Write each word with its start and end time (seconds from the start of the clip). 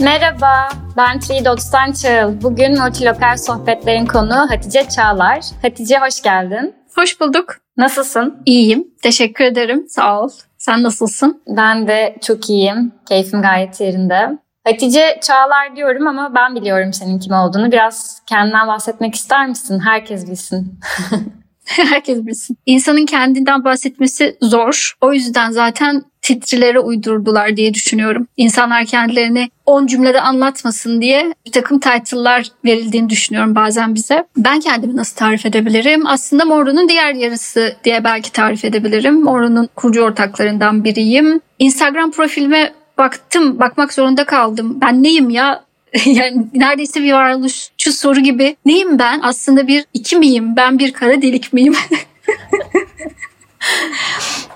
Merhaba, 0.00 0.68
ben 0.96 1.20
Three 1.20 1.44
Dots'tan 1.44 1.92
Çağıl. 1.92 2.42
Bugün 2.42 2.78
Multilokal 2.78 3.36
Sohbetlerin 3.36 4.06
konu 4.06 4.34
Hatice 4.50 4.88
Çağlar. 4.88 5.40
Hatice 5.62 5.98
hoş 5.98 6.22
geldin. 6.22 6.74
Hoş 6.94 7.20
bulduk. 7.20 7.56
Nasılsın? 7.76 8.42
İyiyim. 8.46 8.84
Teşekkür 9.02 9.44
ederim. 9.44 9.84
Sağ 9.88 10.22
ol. 10.22 10.28
Sen 10.58 10.82
nasılsın? 10.82 11.42
Ben 11.48 11.88
de 11.88 12.16
çok 12.22 12.50
iyiyim. 12.50 12.92
Keyfim 13.08 13.42
gayet 13.42 13.80
yerinde. 13.80 14.38
Hatice 14.64 15.18
Çağlar 15.22 15.76
diyorum 15.76 16.06
ama 16.06 16.34
ben 16.34 16.54
biliyorum 16.54 16.92
senin 16.92 17.18
kim 17.18 17.32
olduğunu. 17.32 17.72
Biraz 17.72 18.22
kendinden 18.26 18.68
bahsetmek 18.68 19.14
ister 19.14 19.48
misin? 19.48 19.80
Herkes 19.80 20.26
bilsin. 20.26 20.80
Herkes 21.64 22.26
bilsin. 22.26 22.58
İnsanın 22.66 23.06
kendinden 23.06 23.64
bahsetmesi 23.64 24.36
zor. 24.40 24.92
O 25.00 25.12
yüzden 25.12 25.50
zaten 25.50 26.02
titrilere 26.22 26.78
uydurdular 26.80 27.56
diye 27.56 27.74
düşünüyorum. 27.74 28.26
İnsanlar 28.36 28.84
kendilerini 28.84 29.50
10 29.66 29.86
cümlede 29.86 30.20
anlatmasın 30.20 31.00
diye 31.00 31.34
bir 31.46 31.52
takım 31.52 31.80
title'lar 31.80 32.46
verildiğini 32.64 33.10
düşünüyorum 33.10 33.54
bazen 33.54 33.94
bize. 33.94 34.24
Ben 34.36 34.60
kendimi 34.60 34.96
nasıl 34.96 35.16
tarif 35.16 35.46
edebilirim? 35.46 36.06
Aslında 36.06 36.44
Moro'nun 36.44 36.88
diğer 36.88 37.14
yarısı 37.14 37.76
diye 37.84 38.04
belki 38.04 38.32
tarif 38.32 38.64
edebilirim. 38.64 39.22
Moro'nun 39.22 39.68
kurucu 39.76 40.02
ortaklarından 40.02 40.84
biriyim. 40.84 41.40
Instagram 41.58 42.10
profilime 42.10 42.72
baktım, 42.98 43.60
bakmak 43.60 43.92
zorunda 43.92 44.24
kaldım. 44.24 44.78
Ben 44.80 45.02
neyim 45.02 45.30
ya? 45.30 45.64
yani 46.06 46.46
neredeyse 46.54 47.02
bir 47.02 47.12
varoluşçu 47.12 47.92
soru 47.92 48.20
gibi. 48.20 48.56
Neyim 48.64 48.98
ben? 48.98 49.20
Aslında 49.22 49.66
bir 49.66 49.84
iki 49.94 50.16
miyim? 50.16 50.56
Ben 50.56 50.78
bir 50.78 50.92
kara 50.92 51.22
delik 51.22 51.52
miyim? 51.52 51.74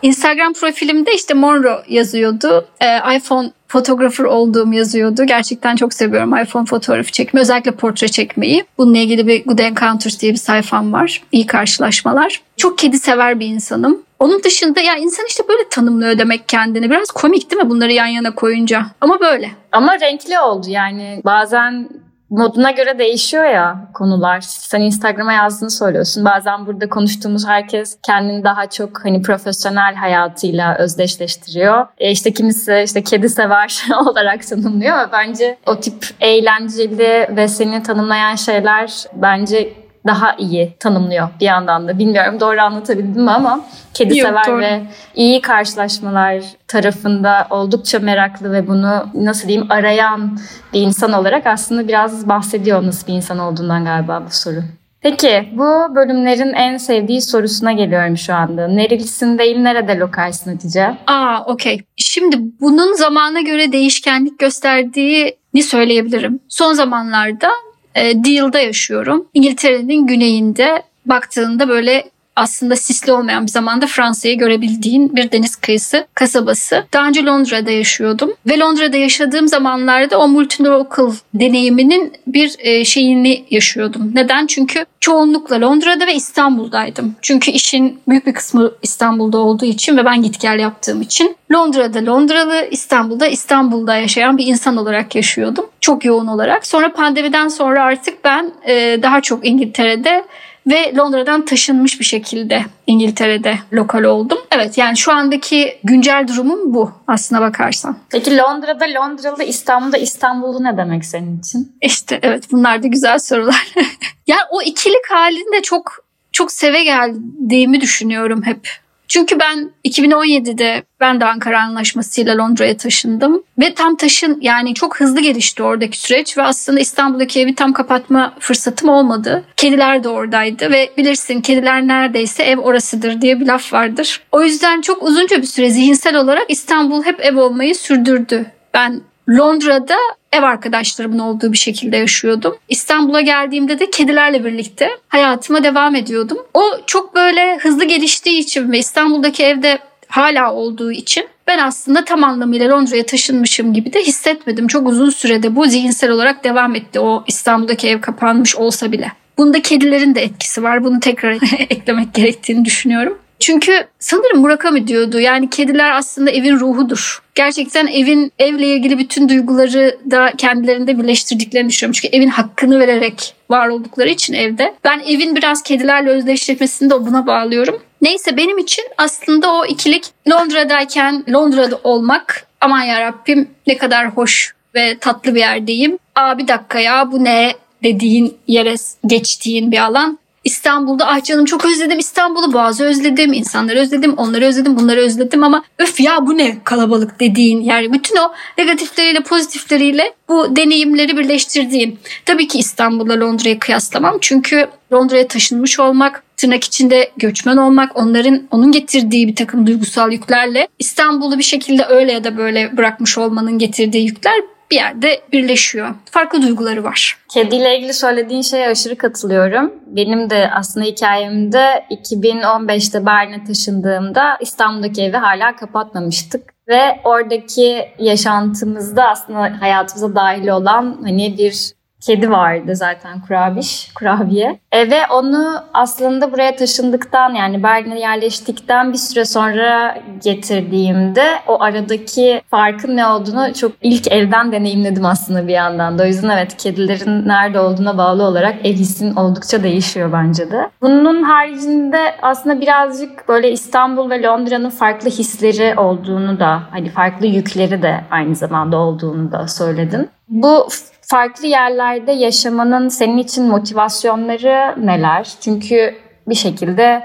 Instagram 0.03 0.53
profilimde 0.53 1.15
işte 1.15 1.35
Monro 1.35 1.83
yazıyordu. 1.89 2.69
Ee, 2.81 3.17
iPhone 3.17 3.51
fotoğrafır 3.69 4.25
olduğum 4.25 4.73
yazıyordu. 4.73 5.25
Gerçekten 5.25 5.77
çok 5.77 5.95
seviyorum 5.95 6.37
iPhone 6.39 6.67
fotoğrafı 6.67 7.13
çekmeyi. 7.13 7.43
Özellikle 7.43 7.71
portre 7.71 8.09
çekmeyi. 8.09 8.65
Bununla 8.79 8.99
ilgili 8.99 9.27
bir 9.27 9.45
Good 9.45 9.59
Encounters 9.59 10.21
diye 10.21 10.33
bir 10.33 10.39
sayfam 10.39 10.93
var. 10.93 11.23
İyi 11.33 11.47
karşılaşmalar. 11.47 12.43
Çok 12.57 12.79
kedi 12.79 12.99
sever 12.99 13.41
bir 13.41 13.47
insanım. 13.47 14.03
Onun 14.19 14.43
dışında 14.43 14.81
ya 14.81 14.97
insan 14.97 15.27
işte 15.29 15.45
böyle 15.49 15.69
tanımlıyor 15.69 16.19
demek 16.19 16.49
kendini. 16.49 16.91
Biraz 16.91 17.11
komik 17.11 17.51
değil 17.51 17.63
mi 17.63 17.71
bunları 17.71 17.93
yan 17.93 18.07
yana 18.07 18.35
koyunca? 18.35 18.87
Ama 19.01 19.21
böyle. 19.21 19.51
Ama 19.73 20.01
renkli 20.01 20.41
oldu 20.41 20.67
yani. 20.69 21.21
Bazen 21.25 21.89
moduna 22.31 22.71
göre 22.71 22.99
değişiyor 22.99 23.45
ya 23.45 23.91
konular. 23.95 24.41
Sen 24.41 24.81
Instagram'a 24.81 25.33
yazdığını 25.33 25.71
söylüyorsun. 25.71 26.25
Bazen 26.25 26.67
burada 26.67 26.89
konuştuğumuz 26.89 27.47
herkes 27.47 27.99
kendini 28.07 28.45
daha 28.45 28.67
çok 28.71 29.05
hani 29.05 29.23
profesyonel 29.23 29.95
hayatıyla 29.95 30.77
özdeşleştiriyor. 30.79 31.87
E 31.99 32.11
işte 32.11 32.33
kimisi 32.33 32.83
işte 32.85 33.03
kedi 33.03 33.29
sever 33.29 33.87
olarak 34.07 34.47
tanımlıyor. 34.47 35.09
Bence 35.13 35.59
o 35.67 35.81
tip 35.81 36.07
eğlenceli 36.21 37.29
ve 37.37 37.49
seni 37.49 37.83
tanımlayan 37.83 38.35
şeyler 38.35 39.05
bence 39.15 39.86
daha 40.07 40.35
iyi 40.39 40.77
tanımlıyor 40.81 41.29
bir 41.41 41.47
yandan 41.47 41.89
da. 41.89 41.99
Bilmiyorum 41.99 42.41
doğru 42.41 42.61
anlatabildim 42.61 43.23
mi 43.23 43.31
ama 43.31 43.61
kedi 43.95 44.19
Yok, 44.19 44.29
sever 44.29 44.47
doğru. 44.47 44.61
ve 44.61 44.83
iyi 45.15 45.41
karşılaşmalar 45.41 46.43
tarafında 46.69 47.47
oldukça 47.51 47.99
meraklı 47.99 48.53
ve 48.53 48.69
bunu 48.69 49.07
nasıl 49.15 49.49
diyeyim 49.49 49.67
arayan 49.71 50.39
bir 50.73 50.81
insan 50.81 51.13
olarak 51.13 51.47
aslında 51.47 51.89
biraz 51.89 52.29
bahsediyor 52.29 52.87
nasıl 52.87 53.07
bir 53.07 53.13
insan 53.13 53.39
olduğundan 53.39 53.85
galiba 53.85 54.23
bu 54.27 54.31
soru. 54.31 54.63
Peki 55.01 55.49
bu 55.53 55.95
bölümlerin 55.95 56.53
en 56.53 56.77
sevdiği 56.77 57.23
sorusuna 57.23 57.73
geliyorum 57.73 58.17
şu 58.17 58.35
anda. 58.35 58.69
Nerelisin 58.69 59.39
değil 59.39 59.59
nerede 59.59 59.99
lokalsin 59.99 60.53
Hatice? 60.53 60.97
Aa 61.07 61.45
okey. 61.47 61.81
Şimdi 61.97 62.37
bunun 62.61 62.93
zamana 62.95 63.41
göre 63.41 63.73
değişkenlik 63.73 64.39
gösterdiğini 64.39 65.63
söyleyebilirim. 65.63 66.41
Son 66.49 66.73
zamanlarda 66.73 67.49
e, 67.97 68.25
Deal'da 68.25 68.61
yaşıyorum. 68.61 69.29
İngiltere'nin 69.35 70.07
güneyinde 70.07 70.83
baktığında 71.07 71.69
böyle 71.69 72.11
aslında 72.37 72.77
sisli 72.77 73.13
olmayan 73.13 73.47
bir 73.47 73.51
zamanda 73.51 73.87
Fransa'yı 73.87 74.39
görebildiğin 74.39 75.17
bir 75.17 75.33
deniz 75.33 75.57
kıyısı 75.57 76.07
kasabası. 76.15 76.85
Daha 76.93 77.09
önce 77.09 77.25
Londra'da 77.25 77.71
yaşıyordum 77.71 78.33
ve 78.47 78.59
Londra'da 78.59 78.97
yaşadığım 78.97 79.49
zamanlarda 79.49 80.19
o 80.19 80.29
multilocal 80.29 81.13
deneyiminin 81.35 82.13
bir 82.27 82.57
e, 82.59 82.85
şeyini 82.85 83.45
yaşıyordum. 83.51 84.13
Neden? 84.15 84.47
Çünkü 84.47 84.87
çoğunlukla 85.01 85.61
Londra'da 85.61 86.07
ve 86.07 86.15
İstanbul'daydım. 86.15 87.17
Çünkü 87.23 87.51
işin 87.51 87.99
büyük 88.09 88.27
bir 88.27 88.35
kısmı 88.35 88.73
İstanbul'da 88.83 89.39
olduğu 89.39 89.65
için 89.65 89.97
ve 89.97 90.05
ben 90.05 90.23
git 90.23 90.41
gel 90.41 90.59
yaptığım 90.59 91.03
için 91.03 91.37
Londra'da 91.53 92.13
Londralı, 92.13 92.69
İstanbul'da 92.71 93.27
İstanbul'da 93.27 93.97
yaşayan 93.97 94.39
bir 94.39 94.47
insan 94.47 94.77
olarak 94.77 95.15
yaşıyordum. 95.15 95.67
Çok 95.81 96.05
yoğun 96.05 96.27
olarak. 96.27 96.67
Sonra 96.67 96.93
pandemiden 96.93 97.49
sonra 97.49 97.83
artık 97.83 98.25
ben 98.25 98.53
e, 98.69 98.99
daha 99.03 99.21
çok 99.21 99.47
İngiltere'de 99.47 100.25
ve 100.67 100.95
Londra'dan 100.97 101.45
taşınmış 101.45 102.01
bir 102.01 102.05
şekilde 102.05 102.65
İngiltere'de 102.87 103.59
lokal 103.73 104.03
oldum. 104.03 104.39
Evet 104.51 104.79
yani 104.79 104.97
şu 104.97 105.13
andaki 105.13 105.79
güncel 105.85 106.29
durumum 106.29 106.75
bu 106.75 106.93
aslına 107.07 107.41
bakarsan. 107.41 107.97
Peki 108.11 108.37
Londra'da 108.37 108.85
Londralı, 108.85 109.45
İstanbul'da 109.45 109.97
İstanbullu 109.99 110.65
ne 110.65 110.77
demek 110.77 111.05
senin 111.05 111.39
için? 111.39 111.77
İşte 111.83 112.19
evet 112.23 112.45
bunlar 112.53 112.83
da 112.83 112.87
güzel 112.87 113.19
sorular. 113.19 113.73
yani 114.27 114.43
o 114.51 114.63
ikilik 114.63 115.11
halinde 115.11 115.63
çok 115.63 116.07
çok 116.33 116.53
seve 116.53 116.85
geldiğimi 116.85 117.81
düşünüyorum 117.81 118.43
hep. 118.43 118.86
Çünkü 119.09 119.39
ben 119.41 119.71
2017'de 119.85 120.83
ben 121.01 121.21
de 121.21 121.25
Ankara 121.25 121.63
Anlaşması'yla 121.63 122.39
Londra'ya 122.39 122.77
taşındım. 122.77 123.43
Ve 123.59 123.75
tam 123.75 123.97
taşın 123.97 124.39
yani 124.41 124.75
çok 124.75 125.01
hızlı 125.01 125.21
gelişti 125.21 125.63
oradaki 125.63 125.99
süreç 125.99 126.39
ve 126.39 126.43
aslında 126.43 126.81
İstanbul'daki 126.81 127.41
evi 127.41 127.55
tam 127.55 127.73
kapatma 127.73 128.35
fırsatım 128.39 128.89
olmadı. 128.89 129.45
Kediler 129.57 130.05
de 130.05 130.09
oradaydı 130.09 130.71
ve 130.71 130.91
bilirsin 130.97 131.41
kediler 131.41 131.87
neredeyse 131.87 132.43
ev 132.43 132.59
orasıdır 132.59 133.21
diye 133.21 133.41
bir 133.41 133.47
laf 133.47 133.73
vardır. 133.73 134.23
O 134.33 134.43
yüzden 134.43 134.81
çok 134.81 135.03
uzunca 135.03 135.43
bir 135.43 135.47
süre 135.47 135.71
zihinsel 135.71 136.17
olarak 136.17 136.45
İstanbul 136.49 137.03
hep 137.03 137.21
ev 137.21 137.37
olmayı 137.41 137.75
sürdürdü. 137.75 138.47
Ben 138.75 139.01
Londra'da 139.29 139.97
ev 140.33 140.43
arkadaşlarımın 140.43 141.19
olduğu 141.19 141.53
bir 141.53 141.59
şekilde 141.59 141.97
yaşıyordum. 141.97 142.57
İstanbul'a 142.69 143.21
geldiğimde 143.21 143.79
de 143.79 143.91
kedilerle 143.91 144.45
birlikte 144.45 144.91
hayatıma 145.09 145.65
devam 145.65 145.95
ediyordum. 145.95 146.39
O 146.55 146.63
çok 146.87 147.15
böyle 147.15 147.59
hızlı 147.59 147.85
geliştiği 147.85 148.39
için 148.41 148.73
ve 148.73 148.79
İstanbul'daki 148.79 149.45
evde 149.45 149.79
hala 150.09 150.53
olduğu 150.53 150.93
için 150.93 151.25
ben 151.47 151.59
aslında 151.59 152.05
tam 152.05 152.25
anlamıyla 152.25 152.71
Londra'ya 152.71 153.07
taşınmışım 153.07 153.75
gibi 153.75 153.93
de 153.93 154.03
hissetmedim. 154.03 154.67
Çok 154.67 154.89
uzun 154.89 155.11
sürede 155.11 155.57
bu 155.57 155.67
zihinsel 155.67 156.11
olarak 156.11 156.45
devam 156.45 156.75
etti 156.75 157.01
o 157.01 157.25
İstanbul'daki 157.27 157.89
ev 157.89 158.01
kapanmış 158.01 158.57
olsa 158.57 158.93
bile. 158.93 159.13
Bunda 159.39 159.63
kedilerin 159.63 160.15
de 160.15 160.23
etkisi 160.23 160.63
var. 160.63 160.85
Bunu 160.85 161.01
tekrar 161.01 161.33
eklemek 161.71 162.15
gerektiğini 162.15 162.65
düşünüyorum. 162.65 163.19
Çünkü 163.41 163.87
sanırım 163.99 164.41
Murakami 164.41 164.89
diyordu 164.89 165.21
yani 165.21 165.51
kediler 165.51 165.91
aslında 165.91 166.31
evin 166.31 166.61
ruhudur. 166.61 167.23
Gerçekten 167.35 167.87
evin 167.87 168.33
evle 168.39 168.67
ilgili 168.67 168.99
bütün 168.99 169.29
duyguları 169.29 169.99
da 170.11 170.33
kendilerinde 170.39 170.99
birleştirdiklerini 170.99 171.69
düşünüyorum. 171.69 171.99
Çünkü 172.03 172.17
evin 172.17 172.29
hakkını 172.29 172.81
vererek 172.81 173.35
var 173.51 173.69
oldukları 173.69 174.09
için 174.09 174.35
evde. 174.35 174.75
Ben 174.85 175.01
evin 175.07 175.37
biraz 175.37 175.63
kedilerle 175.63 176.11
özdeşleşmesini 176.11 176.91
de 176.91 176.95
buna 177.07 177.27
bağlıyorum. 177.27 177.83
Neyse 178.03 178.37
benim 178.37 178.59
için 178.59 178.85
aslında 178.99 179.55
o 179.55 179.67
ikilik 179.67 180.05
Londra'dayken 180.31 181.25
Londra'da 181.33 181.81
olmak 181.85 182.47
aman 182.61 182.83
yarabbim 182.83 183.49
ne 183.67 183.79
kadar 183.79 184.09
hoş 184.09 184.55
ve 184.75 184.99
tatlı 184.99 185.35
bir 185.35 185.41
yerdeyim. 185.41 185.99
Aa 186.15 186.39
bir 186.39 186.49
dakika 186.49 186.81
ya 186.81 187.13
bu 187.13 187.25
ne 187.25 187.53
dediğin 187.85 188.37
yere 188.47 188.75
geçtiğin 189.07 189.73
bir 189.73 189.79
alan. 189.79 190.19
İstanbul'da 190.47 191.07
ah 191.09 191.25
canım 191.25 191.45
çok 191.45 191.65
özledim 191.65 191.99
İstanbul'u 191.99 192.53
bazı 192.53 192.85
özledim 192.85 193.33
insanları 193.33 193.79
özledim 193.79 194.15
onları 194.15 194.45
özledim 194.45 194.79
bunları 194.79 195.01
özledim 195.01 195.45
ama 195.45 195.65
öf 195.79 196.01
ya 196.01 196.27
bu 196.27 196.39
ne 196.39 196.57
kalabalık 196.65 197.21
dediğin 197.21 197.61
yani 197.61 197.93
bütün 197.93 198.17
o 198.17 198.33
negatifleriyle 198.59 199.21
pozitifleriyle 199.21 200.15
bu 200.29 200.57
deneyimleri 200.57 201.17
birleştirdiğim. 201.17 201.99
Tabii 202.25 202.49
ki 202.49 202.59
İstanbul'la 202.59 203.21
Londra'yı 203.21 203.59
kıyaslamam 203.59 204.19
çünkü 204.21 204.69
Londra'ya 204.93 205.29
taşınmış 205.29 205.81
olmak 205.81 206.23
tırnak 206.37 206.65
içinde 206.65 207.11
göçmen 207.17 207.57
olmak, 207.57 207.97
onların 207.97 208.43
onun 208.51 208.73
getirdiği 208.73 209.29
bir 209.29 209.37
takım 209.37 209.67
duygusal 209.67 210.13
yüklerle 210.13 210.69
İstanbul'u 210.79 211.39
bir 211.39 211.45
şekilde 211.45 211.85
öyle 211.85 212.13
ya 212.13 212.25
da 212.25 212.37
böyle 212.37 212.77
bırakmış 212.77 213.19
olmanın 213.19 213.59
getirdiği 213.59 214.07
yükler 214.07 214.43
bir 214.71 214.77
yerde 214.77 215.21
birleşiyor. 215.33 215.95
Farklı 216.11 216.43
duyguları 216.43 216.85
var. 216.85 217.19
Kediyle 217.29 217.77
ilgili 217.77 217.95
söylediğin 217.95 218.43
şeye 218.43 218.69
aşırı 218.69 218.99
katılıyorum. 218.99 219.73
Benim 219.87 220.31
de 220.31 220.51
aslında 220.55 220.87
hikayemde 220.87 221.85
2015'te 221.91 223.07
Berlin'e 223.07 223.45
taşındığımda 223.45 224.39
İstanbul'daki 224.41 225.03
evi 225.03 225.17
hala 225.17 225.57
kapatmamıştık. 225.57 226.57
Ve 226.69 227.01
oradaki 227.05 227.89
yaşantımızda 227.99 229.09
aslında 229.09 229.61
hayatımıza 229.61 230.15
dahil 230.15 230.49
olan 230.49 230.99
hani 231.03 231.39
bir 231.39 231.76
kedi 232.07 232.31
vardı 232.31 232.77
zaten 232.77 233.21
kurabiş, 233.21 233.91
kurabiye. 233.95 234.59
E, 234.73 234.91
ve 234.91 235.01
onu 235.11 235.65
aslında 235.75 236.33
buraya 236.33 236.57
taşındıktan 236.57 237.35
yani 237.35 237.63
Berlin'e 237.63 238.01
yerleştikten 238.01 238.93
bir 238.93 238.99
süre 238.99 239.25
sonra 239.25 239.99
getirdiğimde 240.25 241.27
o 241.47 241.63
aradaki 241.63 242.43
farkın 242.51 242.97
ne 242.97 243.07
olduğunu 243.07 243.55
çok 243.55 243.73
ilk 243.83 244.13
evden 244.13 244.53
deneyimledim 244.53 245.05
aslında 245.05 245.49
bir 245.49 245.53
yandan 245.53 245.99
da. 245.99 246.03
O 246.03 246.07
yüzden 246.07 246.29
evet 246.29 246.57
kedilerin 246.57 247.29
nerede 247.29 247.61
olduğuna 247.61 247.99
bağlı 247.99 248.23
olarak 248.23 248.67
ev 248.67 248.73
hissin 248.73 249.17
oldukça 249.17 249.63
değişiyor 249.63 250.13
bence 250.13 250.51
de. 250.51 250.71
Bunun 250.83 251.23
haricinde 251.23 251.99
aslında 252.23 252.61
birazcık 252.61 253.29
böyle 253.29 253.51
İstanbul 253.51 254.11
ve 254.11 254.23
Londra'nın 254.23 254.71
farklı 254.71 255.11
hisleri 255.11 255.81
olduğunu 255.81 256.41
da 256.41 256.63
hani 256.71 256.91
farklı 256.91 257.27
yükleri 257.27 257.83
de 257.83 258.01
aynı 258.11 258.35
zamanda 258.35 258.77
olduğunu 258.77 259.33
da 259.33 259.49
söyledin. 259.49 260.09
Bu 260.29 260.69
farklı 261.09 261.47
yerlerde 261.47 262.13
yaşamanın 262.13 262.89
senin 262.89 263.19
için 263.19 263.45
motivasyonları 263.45 264.87
neler? 264.87 265.29
Çünkü 265.41 265.95
bir 266.29 266.35
şekilde 266.35 267.03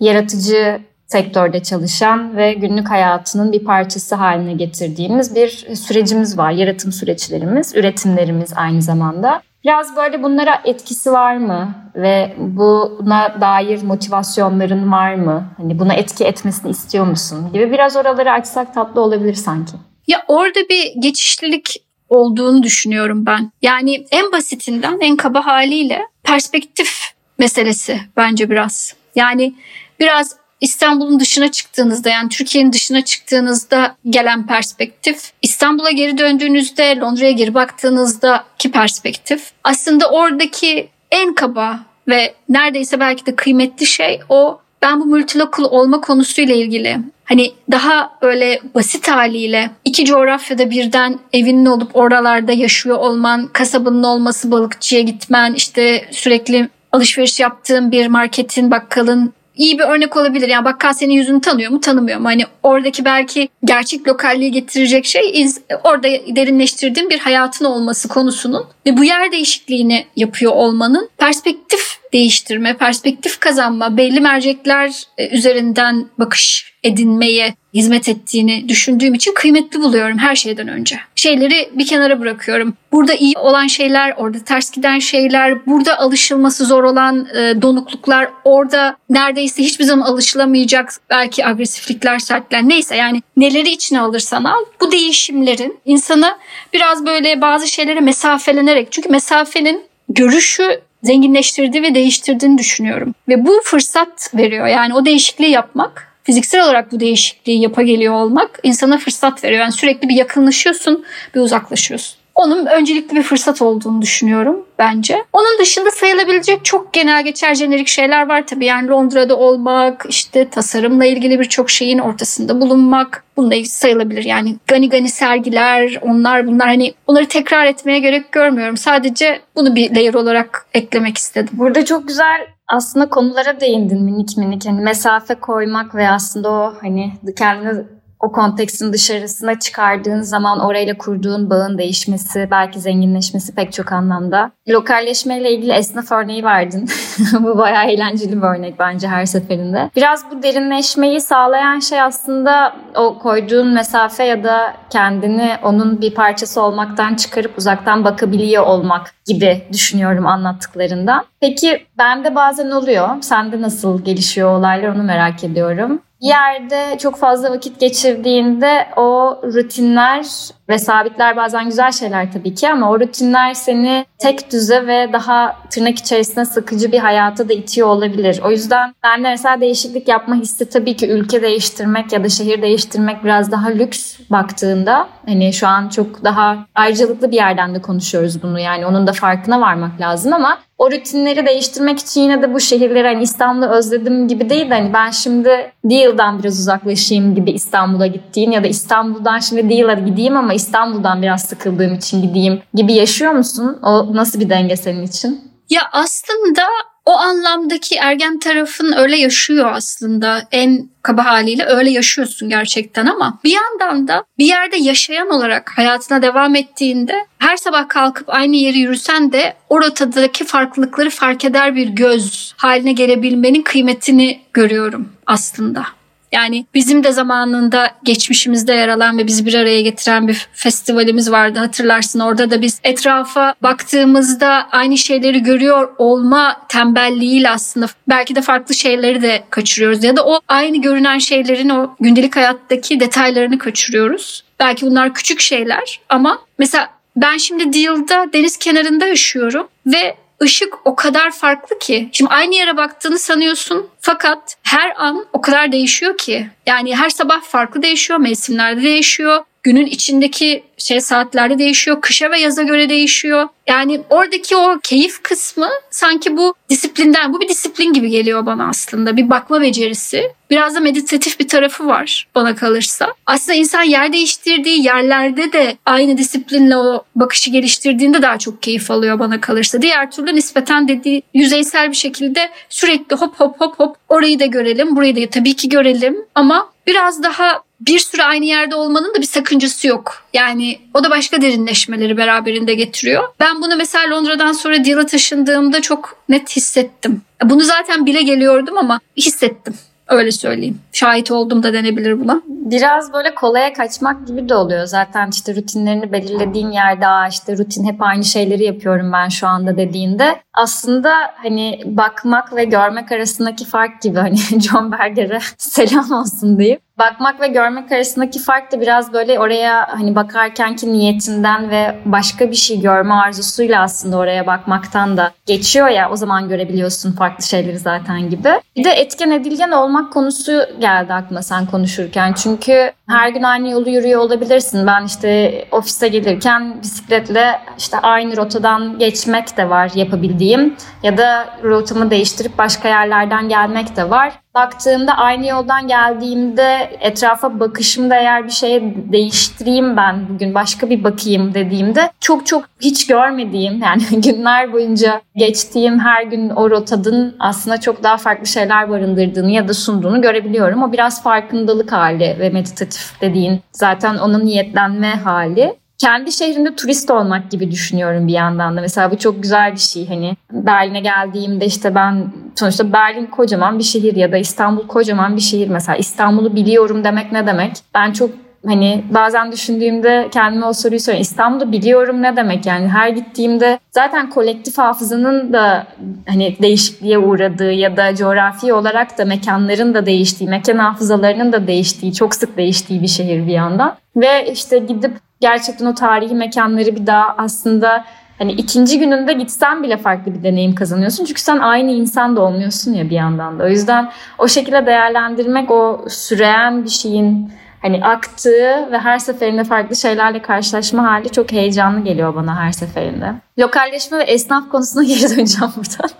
yaratıcı 0.00 0.80
sektörde 1.06 1.62
çalışan 1.62 2.36
ve 2.36 2.52
günlük 2.52 2.90
hayatının 2.90 3.52
bir 3.52 3.64
parçası 3.64 4.14
haline 4.14 4.54
getirdiğimiz 4.54 5.34
bir 5.34 5.48
sürecimiz 5.74 6.38
var. 6.38 6.50
Yaratım 6.50 6.92
süreçlerimiz, 6.92 7.76
üretimlerimiz 7.76 8.52
aynı 8.56 8.82
zamanda. 8.82 9.42
Biraz 9.64 9.96
böyle 9.96 10.22
bunlara 10.22 10.60
etkisi 10.64 11.12
var 11.12 11.36
mı 11.36 11.74
ve 11.94 12.34
buna 12.38 13.40
dair 13.40 13.82
motivasyonların 13.82 14.92
var 14.92 15.14
mı? 15.14 15.44
Hani 15.56 15.78
buna 15.78 15.94
etki 15.94 16.24
etmesini 16.24 16.70
istiyor 16.70 17.06
musun 17.06 17.52
gibi 17.52 17.72
biraz 17.72 17.96
oraları 17.96 18.32
açsak 18.32 18.74
tatlı 18.74 19.00
olabilir 19.00 19.34
sanki. 19.34 19.72
Ya 20.06 20.18
orada 20.28 20.60
bir 20.70 21.02
geçişlilik 21.02 21.87
olduğunu 22.08 22.62
düşünüyorum 22.62 23.26
ben. 23.26 23.52
Yani 23.62 24.06
en 24.10 24.32
basitinden 24.32 24.98
en 25.00 25.16
kaba 25.16 25.46
haliyle 25.46 26.02
perspektif 26.22 27.00
meselesi 27.38 28.00
bence 28.16 28.50
biraz. 28.50 28.94
Yani 29.14 29.54
biraz 30.00 30.36
İstanbul'un 30.60 31.20
dışına 31.20 31.50
çıktığınızda 31.50 32.10
yani 32.10 32.28
Türkiye'nin 32.28 32.72
dışına 32.72 33.04
çıktığınızda 33.04 33.96
gelen 34.10 34.46
perspektif, 34.46 35.32
İstanbul'a 35.42 35.90
geri 35.90 36.18
döndüğünüzde 36.18 36.96
Londra'ya 36.96 37.30
geri 37.30 37.54
baktığınızdaki 37.54 38.70
perspektif 38.70 39.52
aslında 39.64 40.10
oradaki 40.10 40.88
en 41.10 41.34
kaba 41.34 41.80
ve 42.08 42.34
neredeyse 42.48 43.00
belki 43.00 43.26
de 43.26 43.36
kıymetli 43.36 43.86
şey 43.86 44.20
o 44.28 44.60
ben 44.82 45.00
bu 45.00 45.04
multilokal 45.04 45.64
olma 45.64 46.00
konusuyla 46.00 46.54
ilgili 46.54 46.98
hani 47.24 47.52
daha 47.72 48.18
böyle 48.22 48.60
basit 48.74 49.08
haliyle 49.08 49.70
iki 49.84 50.04
coğrafyada 50.04 50.70
birden 50.70 51.18
evinin 51.32 51.66
olup 51.66 51.96
oralarda 51.96 52.52
yaşıyor 52.52 52.98
olman, 52.98 53.46
kasabının 53.46 54.02
olması, 54.02 54.50
balıkçıya 54.50 55.00
gitmen, 55.00 55.54
işte 55.54 56.08
sürekli 56.10 56.68
alışveriş 56.92 57.40
yaptığın 57.40 57.92
bir 57.92 58.06
marketin, 58.06 58.70
bakkalın 58.70 59.32
iyi 59.58 59.78
bir 59.78 59.84
örnek 59.84 60.16
olabilir. 60.16 60.48
Yani 60.48 60.64
bakkal 60.64 60.92
senin 60.92 61.12
yüzünü 61.12 61.40
tanıyor 61.40 61.70
mu 61.70 61.80
tanımıyor 61.80 62.18
mu? 62.18 62.28
Hani 62.28 62.44
oradaki 62.62 63.04
belki 63.04 63.48
gerçek 63.64 64.08
lokalliği 64.08 64.52
getirecek 64.52 65.06
şey 65.06 65.46
orada 65.84 66.08
derinleştirdiğin 66.36 67.10
bir 67.10 67.18
hayatın 67.18 67.64
olması 67.64 68.08
konusunun 68.08 68.66
ve 68.86 68.96
bu 68.96 69.04
yer 69.04 69.32
değişikliğini 69.32 70.06
yapıyor 70.16 70.52
olmanın 70.52 71.08
perspektif 71.18 71.98
değiştirme, 72.12 72.76
perspektif 72.76 73.40
kazanma, 73.40 73.96
belli 73.96 74.20
mercekler 74.20 75.02
e, 75.18 75.28
üzerinden 75.28 76.06
bakış 76.18 76.67
edinmeye 76.84 77.54
hizmet 77.74 78.08
ettiğini 78.08 78.68
düşündüğüm 78.68 79.14
için 79.14 79.34
kıymetli 79.34 79.80
buluyorum 79.80 80.18
her 80.18 80.36
şeyden 80.36 80.68
önce. 80.68 81.00
Şeyleri 81.14 81.70
bir 81.72 81.86
kenara 81.86 82.20
bırakıyorum. 82.20 82.74
Burada 82.92 83.14
iyi 83.14 83.38
olan 83.38 83.66
şeyler, 83.66 84.14
orada 84.16 84.38
ters 84.38 84.70
giden 84.70 84.98
şeyler, 84.98 85.66
burada 85.66 85.98
alışılması 85.98 86.64
zor 86.64 86.84
olan 86.84 87.28
e, 87.36 87.62
donukluklar, 87.62 88.28
orada 88.44 88.96
neredeyse 89.10 89.62
hiçbir 89.62 89.84
zaman 89.84 90.06
alışılamayacak 90.06 90.92
belki 91.10 91.46
agresiflikler, 91.46 92.18
sertler 92.18 92.68
neyse 92.68 92.96
yani 92.96 93.22
neleri 93.36 93.70
içine 93.70 94.00
alırsan 94.00 94.44
al 94.44 94.64
bu 94.80 94.92
değişimlerin 94.92 95.78
insana 95.84 96.38
biraz 96.72 97.06
böyle 97.06 97.40
bazı 97.40 97.68
şeylere 97.68 98.00
mesafelenerek 98.00 98.92
çünkü 98.92 99.08
mesafenin 99.08 99.82
görüşü 100.08 100.80
zenginleştirdiği 101.02 101.82
ve 101.82 101.94
değiştirdiğini 101.94 102.58
düşünüyorum. 102.58 103.14
Ve 103.28 103.46
bu 103.46 103.60
fırsat 103.64 104.34
veriyor. 104.34 104.66
Yani 104.66 104.94
o 104.94 105.04
değişikliği 105.04 105.50
yapmak, 105.50 106.07
fiziksel 106.28 106.64
olarak 106.64 106.92
bu 106.92 107.00
değişikliği 107.00 107.62
yapa 107.62 107.82
geliyor 107.82 108.14
olmak 108.14 108.60
insana 108.62 108.98
fırsat 108.98 109.44
veriyor. 109.44 109.60
Yani 109.60 109.72
sürekli 109.72 110.08
bir 110.08 110.14
yakınlaşıyorsun, 110.14 111.04
bir 111.34 111.40
uzaklaşıyorsun 111.40 112.18
onun 112.38 112.66
öncelikli 112.66 113.16
bir 113.16 113.22
fırsat 113.22 113.62
olduğunu 113.62 114.02
düşünüyorum 114.02 114.66
bence. 114.78 115.24
Onun 115.32 115.58
dışında 115.58 115.90
sayılabilecek 115.90 116.64
çok 116.64 116.92
genel 116.92 117.24
geçer 117.24 117.54
jenerik 117.54 117.88
şeyler 117.88 118.28
var 118.28 118.46
tabii. 118.46 118.64
Yani 118.64 118.88
Londra'da 118.88 119.36
olmak, 119.36 120.06
işte 120.08 120.48
tasarımla 120.48 121.04
ilgili 121.04 121.40
birçok 121.40 121.70
şeyin 121.70 121.98
ortasında 121.98 122.60
bulunmak. 122.60 123.24
Bununla 123.36 123.54
ilgili 123.54 123.68
sayılabilir. 123.68 124.24
Yani 124.24 124.56
gani 124.66 124.88
gani 124.88 125.08
sergiler, 125.08 125.98
onlar 126.02 126.46
bunlar 126.46 126.66
hani 126.66 126.94
onları 127.06 127.28
tekrar 127.28 127.66
etmeye 127.66 127.98
gerek 127.98 128.32
görmüyorum. 128.32 128.76
Sadece 128.76 129.40
bunu 129.56 129.74
bir 129.74 129.94
layer 129.94 130.14
olarak 130.14 130.66
eklemek 130.74 131.18
istedim. 131.18 131.50
Burada 131.52 131.84
çok 131.84 132.08
güzel 132.08 132.46
aslında 132.68 133.08
konulara 133.08 133.60
değindin 133.60 134.02
minik 134.04 134.36
minik. 134.36 134.66
Hani 134.66 134.80
mesafe 134.80 135.34
koymak 135.34 135.94
ve 135.94 136.10
aslında 136.10 136.50
o 136.50 136.74
hani 136.80 137.12
kendini 137.36 137.97
o 138.20 138.32
kontekstin 138.32 138.92
dışarısına 138.92 139.58
çıkardığın 139.58 140.20
zaman 140.20 140.60
orayla 140.60 140.98
kurduğun 140.98 141.50
bağın 141.50 141.78
değişmesi, 141.78 142.48
belki 142.50 142.80
zenginleşmesi 142.80 143.54
pek 143.54 143.72
çok 143.72 143.92
anlamda. 143.92 144.50
Lokalleşmeyle 144.68 145.52
ilgili 145.52 145.72
esnaf 145.72 146.12
örneği 146.12 146.44
verdin. 146.44 146.88
bu 147.40 147.58
bayağı 147.58 147.86
eğlenceli 147.86 148.36
bir 148.36 148.46
örnek 148.46 148.78
bence 148.78 149.08
her 149.08 149.26
seferinde. 149.26 149.90
Biraz 149.96 150.30
bu 150.30 150.42
derinleşmeyi 150.42 151.20
sağlayan 151.20 151.78
şey 151.78 152.02
aslında 152.02 152.76
o 152.94 153.18
koyduğun 153.18 153.68
mesafe 153.68 154.24
ya 154.24 154.44
da 154.44 154.74
kendini 154.90 155.52
onun 155.62 156.00
bir 156.00 156.14
parçası 156.14 156.62
olmaktan 156.62 157.14
çıkarıp 157.14 157.58
uzaktan 157.58 158.04
bakabiliyor 158.04 158.66
olmak 158.66 159.14
gibi 159.26 159.62
düşünüyorum 159.72 160.26
anlattıklarından. 160.26 161.24
Peki 161.40 161.86
bende 161.98 162.34
bazen 162.34 162.70
oluyor. 162.70 163.08
Sende 163.20 163.62
nasıl 163.62 164.04
gelişiyor 164.04 164.58
olaylar 164.58 164.88
onu 164.88 165.02
merak 165.02 165.44
ediyorum 165.44 166.00
bir 166.20 166.26
yerde 166.26 166.98
çok 166.98 167.16
fazla 167.16 167.50
vakit 167.50 167.80
geçirdiğinde 167.80 168.88
o 168.96 169.40
rutinler 169.44 170.26
ve 170.68 170.78
sabitler 170.78 171.36
bazen 171.36 171.64
güzel 171.64 171.92
şeyler 171.92 172.32
tabii 172.32 172.54
ki 172.54 172.70
ama 172.70 172.90
o 172.90 173.00
rutinler 173.00 173.54
seni 173.54 174.06
tek 174.18 174.52
düze 174.52 174.86
ve 174.86 175.12
daha 175.12 175.56
tırnak 175.70 175.98
içerisinde 175.98 176.44
sıkıcı 176.44 176.92
bir 176.92 176.98
hayata 176.98 177.48
da 177.48 177.52
itiyor 177.52 177.88
olabilir. 177.88 178.40
O 178.44 178.50
yüzden 178.50 178.94
ben 179.04 179.24
de 179.24 179.28
mesela 179.28 179.60
değişiklik 179.60 180.08
yapma 180.08 180.34
hissi 180.34 180.68
tabii 180.68 180.96
ki 180.96 181.08
ülke 181.08 181.42
değiştirmek 181.42 182.12
ya 182.12 182.24
da 182.24 182.28
şehir 182.28 182.62
değiştirmek 182.62 183.24
biraz 183.24 183.52
daha 183.52 183.68
lüks 183.68 184.18
baktığında 184.30 185.08
hani 185.26 185.52
şu 185.52 185.66
an 185.66 185.88
çok 185.88 186.24
daha 186.24 186.56
ayrıcalıklı 186.74 187.30
bir 187.30 187.36
yerden 187.36 187.74
de 187.74 187.82
konuşuyoruz 187.82 188.42
bunu 188.42 188.60
yani 188.60 188.86
onun 188.86 189.06
da 189.06 189.12
farkına 189.12 189.60
varmak 189.60 190.00
lazım 190.00 190.32
ama 190.32 190.58
o 190.78 190.90
rutinleri 190.90 191.46
değiştirmek 191.46 191.98
için 191.98 192.20
yine 192.20 192.42
de 192.42 192.54
bu 192.54 192.60
şehirleri 192.60 193.08
hani 193.08 193.22
İstanbul'u 193.22 193.66
özledim 193.66 194.28
gibi 194.28 194.50
değil 194.50 194.70
de 194.70 194.74
hani 194.74 194.92
ben 194.92 195.10
şimdi 195.10 195.72
Deal'dan 195.84 196.38
biraz 196.38 196.60
uzaklaşayım 196.60 197.34
gibi 197.34 197.50
İstanbul'a 197.50 198.06
gittiğin 198.06 198.50
ya 198.50 198.64
da 198.64 198.66
İstanbul'dan 198.66 199.38
şimdi 199.38 199.70
Deal'a 199.70 199.92
gideyim 199.92 200.36
ama 200.36 200.54
İstanbul'dan 200.58 201.22
biraz 201.22 201.42
sıkıldığım 201.42 201.94
için 201.94 202.22
gideyim 202.22 202.62
gibi 202.74 202.92
yaşıyor 202.92 203.32
musun? 203.32 203.78
O 203.82 204.16
nasıl 204.16 204.40
bir 204.40 204.50
denge 204.50 204.76
senin 204.76 205.02
için? 205.02 205.40
Ya 205.70 205.82
aslında 205.92 206.62
o 207.08 207.12
anlamdaki 207.12 207.96
ergen 207.96 208.38
tarafın 208.38 208.92
öyle 208.92 209.16
yaşıyor 209.16 209.70
aslında. 209.72 210.42
En 210.52 210.88
kaba 211.02 211.24
haliyle 211.24 211.64
öyle 211.64 211.90
yaşıyorsun 211.90 212.48
gerçekten 212.48 213.06
ama 213.06 213.38
bir 213.44 213.52
yandan 213.52 214.08
da 214.08 214.24
bir 214.38 214.44
yerde 214.44 214.76
yaşayan 214.76 215.30
olarak 215.30 215.72
hayatına 215.76 216.22
devam 216.22 216.54
ettiğinde 216.54 217.26
her 217.38 217.56
sabah 217.56 217.88
kalkıp 217.88 218.28
aynı 218.28 218.56
yeri 218.56 218.78
yürüsen 218.78 219.32
de 219.32 219.54
o 219.68 219.80
rotadaki 219.80 220.44
farklılıkları 220.44 221.10
fark 221.10 221.44
eder 221.44 221.76
bir 221.76 221.88
göz 221.88 222.54
haline 222.56 222.92
gelebilmenin 222.92 223.62
kıymetini 223.62 224.40
görüyorum 224.52 225.08
aslında. 225.26 225.97
Yani 226.32 226.66
bizim 226.74 227.04
de 227.04 227.12
zamanında 227.12 227.90
geçmişimizde 228.04 228.74
yer 228.74 228.88
alan 228.88 229.18
ve 229.18 229.26
bizi 229.26 229.46
bir 229.46 229.54
araya 229.54 229.80
getiren 229.80 230.28
bir 230.28 230.48
festivalimiz 230.52 231.30
vardı 231.30 231.58
hatırlarsın. 231.58 232.20
Orada 232.20 232.50
da 232.50 232.62
biz 232.62 232.80
etrafa 232.84 233.54
baktığımızda 233.62 234.68
aynı 234.72 234.98
şeyleri 234.98 235.42
görüyor 235.42 235.94
olma 235.98 236.66
tembelliğiyle 236.68 237.50
aslında 237.50 237.86
belki 238.08 238.36
de 238.36 238.42
farklı 238.42 238.74
şeyleri 238.74 239.22
de 239.22 239.44
kaçırıyoruz. 239.50 240.04
Ya 240.04 240.16
da 240.16 240.26
o 240.26 240.40
aynı 240.48 240.76
görünen 240.76 241.18
şeylerin 241.18 241.68
o 241.68 241.96
gündelik 242.00 242.36
hayattaki 242.36 243.00
detaylarını 243.00 243.58
kaçırıyoruz. 243.58 244.44
Belki 244.60 244.86
bunlar 244.86 245.14
küçük 245.14 245.40
şeyler 245.40 246.00
ama 246.08 246.38
mesela 246.58 246.90
ben 247.16 247.36
şimdi 247.36 247.72
Deal'da 247.72 248.32
deniz 248.32 248.56
kenarında 248.56 249.06
yaşıyorum 249.06 249.68
ve 249.86 250.16
ışık 250.42 250.74
o 250.86 250.96
kadar 250.96 251.30
farklı 251.30 251.78
ki. 251.78 252.08
Şimdi 252.12 252.30
aynı 252.30 252.54
yere 252.54 252.76
baktığını 252.76 253.18
sanıyorsun 253.18 253.90
fakat 254.00 254.56
her 254.62 254.92
an 254.96 255.26
o 255.32 255.40
kadar 255.40 255.72
değişiyor 255.72 256.16
ki. 256.18 256.50
Yani 256.66 256.96
her 256.96 257.10
sabah 257.10 257.42
farklı 257.42 257.82
değişiyor, 257.82 258.18
mevsimlerde 258.18 258.82
değişiyor 258.82 259.44
günün 259.68 259.86
içindeki 259.86 260.62
şey 260.78 261.00
saatlerde 261.00 261.58
değişiyor. 261.58 262.00
Kışa 262.00 262.30
ve 262.30 262.40
yaza 262.40 262.62
göre 262.62 262.88
değişiyor. 262.88 263.48
Yani 263.66 264.00
oradaki 264.10 264.56
o 264.56 264.78
keyif 264.82 265.22
kısmı 265.22 265.68
sanki 265.90 266.36
bu 266.36 266.54
disiplinden, 266.68 267.32
bu 267.32 267.40
bir 267.40 267.48
disiplin 267.48 267.92
gibi 267.92 268.10
geliyor 268.10 268.46
bana 268.46 268.68
aslında. 268.68 269.16
Bir 269.16 269.30
bakma 269.30 269.60
becerisi. 269.60 270.32
Biraz 270.50 270.74
da 270.74 270.80
meditatif 270.80 271.40
bir 271.40 271.48
tarafı 271.48 271.86
var 271.86 272.28
bana 272.34 272.54
kalırsa. 272.54 273.14
Aslında 273.26 273.58
insan 273.58 273.82
yer 273.82 274.12
değiştirdiği 274.12 274.84
yerlerde 274.84 275.52
de 275.52 275.76
aynı 275.86 276.18
disiplinle 276.18 276.76
o 276.76 277.04
bakışı 277.16 277.50
geliştirdiğinde 277.50 278.22
daha 278.22 278.38
çok 278.38 278.62
keyif 278.62 278.90
alıyor 278.90 279.18
bana 279.18 279.40
kalırsa. 279.40 279.82
Diğer 279.82 280.10
türlü 280.10 280.34
nispeten 280.34 280.88
dediği 280.88 281.22
yüzeysel 281.34 281.90
bir 281.90 281.96
şekilde 281.96 282.50
sürekli 282.68 283.16
hop 283.16 283.40
hop 283.40 283.60
hop 283.60 283.80
hop 283.80 283.96
orayı 284.08 284.40
da 284.40 284.46
görelim, 284.46 284.96
burayı 284.96 285.16
da 285.16 285.30
tabii 285.30 285.56
ki 285.56 285.68
görelim 285.68 286.16
ama 286.34 286.70
biraz 286.86 287.22
daha 287.22 287.67
bir 287.80 287.98
süre 287.98 288.24
aynı 288.24 288.44
yerde 288.44 288.74
olmanın 288.74 289.14
da 289.14 289.18
bir 289.18 289.26
sakıncası 289.26 289.86
yok. 289.86 290.22
Yani 290.32 290.78
o 290.94 291.04
da 291.04 291.10
başka 291.10 291.42
derinleşmeleri 291.42 292.16
beraberinde 292.16 292.74
getiriyor. 292.74 293.24
Ben 293.40 293.62
bunu 293.62 293.76
mesela 293.76 294.16
Londra'dan 294.16 294.52
sonra 294.52 294.84
Deal'a 294.84 295.06
taşındığımda 295.06 295.82
çok 295.82 296.16
net 296.28 296.56
hissettim. 296.56 297.22
Bunu 297.44 297.60
zaten 297.60 298.06
bile 298.06 298.22
geliyordum 298.22 298.78
ama 298.78 299.00
hissettim. 299.16 299.74
Öyle 300.08 300.32
söyleyeyim. 300.32 300.80
Şahit 300.92 301.30
oldum 301.30 301.62
da 301.62 301.72
denebilir 301.72 302.20
buna. 302.20 302.42
Biraz 302.46 303.12
böyle 303.12 303.34
kolaya 303.34 303.72
kaçmak 303.72 304.26
gibi 304.26 304.48
de 304.48 304.54
oluyor. 304.54 304.86
Zaten 304.86 305.28
işte 305.32 305.54
rutinlerini 305.54 306.12
belirlediğin 306.12 306.70
yerde 306.70 307.06
işte 307.30 307.58
rutin 307.58 307.84
hep 307.84 308.02
aynı 308.02 308.24
şeyleri 308.24 308.64
yapıyorum 308.64 309.12
ben 309.12 309.28
şu 309.28 309.46
anda 309.46 309.76
dediğinde 309.76 310.40
aslında 310.54 311.12
hani 311.42 311.80
bakmak 311.84 312.56
ve 312.56 312.64
görmek 312.64 313.12
arasındaki 313.12 313.64
fark 313.64 314.02
gibi 314.02 314.18
hani 314.18 314.36
John 314.60 314.92
Berger'e 314.92 315.40
selam 315.58 316.12
olsun 316.12 316.58
deyip 316.58 316.87
bakmak 316.98 317.40
ve 317.40 317.48
görmek 317.48 317.92
arasındaki 317.92 318.38
fark 318.38 318.72
da 318.72 318.80
biraz 318.80 319.12
böyle 319.12 319.38
oraya 319.38 319.88
hani 319.90 320.14
bakarkenki 320.14 320.92
niyetinden 320.92 321.70
ve 321.70 321.94
başka 322.04 322.50
bir 322.50 322.56
şey 322.56 322.80
görme 322.80 323.14
arzusuyla 323.14 323.82
aslında 323.82 324.16
oraya 324.16 324.46
bakmaktan 324.46 325.16
da 325.16 325.32
geçiyor 325.46 325.88
ya 325.88 326.10
o 326.10 326.16
zaman 326.16 326.48
görebiliyorsun 326.48 327.12
farklı 327.12 327.44
şeyleri 327.44 327.78
zaten 327.78 328.30
gibi. 328.30 328.50
Bir 328.76 328.84
de 328.84 328.90
etken 328.90 329.30
edilgen 329.30 329.70
olmak 329.70 330.12
konusu 330.12 330.62
geldi 330.80 331.12
aklıma 331.12 331.42
sen 331.42 331.66
konuşurken. 331.66 332.32
Çünkü 332.32 332.92
her 333.08 333.28
gün 333.28 333.42
aynı 333.42 333.70
yolu 333.70 333.90
yürüyor 333.90 334.20
olabilirsin. 334.20 334.86
Ben 334.86 335.04
işte 335.04 335.64
ofise 335.70 336.08
gelirken 336.08 336.82
bisikletle 336.82 337.60
işte 337.78 337.98
aynı 337.98 338.36
rotadan 338.36 338.98
geçmek 338.98 339.56
de 339.56 339.70
var 339.70 339.90
yapabildiğim 339.94 340.76
ya 341.02 341.18
da 341.18 341.58
rotamı 341.62 342.10
değiştirip 342.10 342.58
başka 342.58 342.88
yerlerden 342.88 343.48
gelmek 343.48 343.96
de 343.96 344.10
var 344.10 344.32
baktığımda 344.58 345.12
aynı 345.12 345.46
yoldan 345.46 345.88
geldiğimde 345.88 346.98
etrafa 347.00 347.60
bakışımda 347.60 348.16
eğer 348.16 348.44
bir 348.44 348.50
şeye 348.50 348.94
değiştireyim 349.12 349.96
ben 349.96 350.28
bugün 350.28 350.54
başka 350.54 350.90
bir 350.90 351.04
bakayım 351.04 351.54
dediğimde 351.54 352.10
çok 352.20 352.46
çok 352.46 352.64
hiç 352.80 353.06
görmediğim 353.06 353.82
yani 353.82 354.02
günler 354.20 354.72
boyunca 354.72 355.20
geçtiğim 355.36 355.98
her 356.00 356.22
gün 356.22 356.50
o 356.50 356.70
rotadın 356.70 357.36
aslında 357.38 357.80
çok 357.80 358.02
daha 358.02 358.16
farklı 358.16 358.46
şeyler 358.46 358.90
barındırdığını 358.90 359.50
ya 359.50 359.68
da 359.68 359.74
sunduğunu 359.74 360.22
görebiliyorum. 360.22 360.82
O 360.82 360.92
biraz 360.92 361.22
farkındalık 361.22 361.92
hali 361.92 362.36
ve 362.40 362.50
meditatif 362.50 362.97
dediğin 363.20 363.60
zaten 363.72 364.18
onun 364.18 364.46
niyetlenme 364.46 365.10
hali 365.10 365.74
kendi 365.98 366.32
şehrinde 366.32 366.76
turist 366.76 367.10
olmak 367.10 367.50
gibi 367.50 367.70
düşünüyorum 367.70 368.28
bir 368.28 368.32
yandan 368.32 368.76
da. 368.76 368.80
Mesela 368.80 369.10
bu 369.10 369.18
çok 369.18 369.42
güzel 369.42 369.72
bir 369.72 369.78
şey. 369.78 370.08
Hani 370.08 370.36
Berlin'e 370.52 371.00
geldiğimde 371.00 371.66
işte 371.66 371.94
ben 371.94 372.32
sonuçta 372.54 372.92
Berlin 372.92 373.26
kocaman 373.26 373.78
bir 373.78 373.84
şehir 373.84 374.16
ya 374.16 374.32
da 374.32 374.36
İstanbul 374.36 374.86
kocaman 374.86 375.36
bir 375.36 375.40
şehir. 375.40 375.68
Mesela 375.68 375.96
İstanbul'u 375.96 376.56
biliyorum 376.56 377.04
demek 377.04 377.32
ne 377.32 377.46
demek? 377.46 377.72
Ben 377.94 378.12
çok 378.12 378.30
hani 378.66 379.04
bazen 379.10 379.52
düşündüğümde 379.52 380.28
kendime 380.32 380.66
o 380.66 380.72
soruyu 380.72 381.00
soruyorum. 381.00 381.22
İstanbul'u 381.22 381.72
biliyorum 381.72 382.22
ne 382.22 382.36
demek 382.36 382.66
yani 382.66 382.88
her 382.88 383.08
gittiğimde 383.08 383.78
zaten 383.90 384.30
kolektif 384.30 384.78
hafızanın 384.78 385.52
da 385.52 385.86
hani 386.28 386.56
değişikliğe 386.62 387.18
uğradığı 387.18 387.72
ya 387.72 387.96
da 387.96 388.14
coğrafi 388.14 388.72
olarak 388.72 389.18
da 389.18 389.24
mekanların 389.24 389.94
da 389.94 390.06
değiştiği, 390.06 390.50
mekan 390.50 390.78
hafızalarının 390.78 391.52
da 391.52 391.66
değiştiği, 391.66 392.14
çok 392.14 392.34
sık 392.34 392.56
değiştiği 392.56 393.02
bir 393.02 393.08
şehir 393.08 393.46
bir 393.46 393.52
yandan. 393.52 393.96
Ve 394.16 394.52
işte 394.52 394.78
gidip 394.78 395.12
gerçekten 395.40 395.86
o 395.86 395.94
tarihi 395.94 396.34
mekanları 396.34 396.96
bir 396.96 397.06
daha 397.06 397.34
aslında 397.38 398.04
hani 398.38 398.52
ikinci 398.52 398.98
gününde 398.98 399.32
gitsen 399.32 399.82
bile 399.82 399.96
farklı 399.96 400.34
bir 400.34 400.42
deneyim 400.42 400.74
kazanıyorsun. 400.74 401.24
Çünkü 401.24 401.40
sen 401.40 401.58
aynı 401.58 401.90
insan 401.90 402.36
da 402.36 402.40
olmuyorsun 402.40 402.92
ya 402.92 403.10
bir 403.10 403.14
yandan 403.16 403.58
da. 403.58 403.64
O 403.64 403.68
yüzden 403.68 404.10
o 404.38 404.48
şekilde 404.48 404.86
değerlendirmek 404.86 405.70
o 405.70 406.04
süreyen 406.08 406.84
bir 406.84 406.88
şeyin 406.88 407.52
hani 407.82 408.04
aktığı 408.04 408.88
ve 408.92 408.98
her 408.98 409.18
seferinde 409.18 409.64
farklı 409.64 409.96
şeylerle 409.96 410.42
karşılaşma 410.42 411.02
hali 411.10 411.30
çok 411.30 411.52
heyecanlı 411.52 412.04
geliyor 412.04 412.34
bana 412.34 412.60
her 412.60 412.72
seferinde. 412.72 413.32
Lokalleşme 413.58 414.18
ve 414.18 414.22
esnaf 414.22 414.68
konusuna 414.68 415.04
geri 415.04 415.22
döneceğim 415.22 415.72
buradan. 415.76 416.10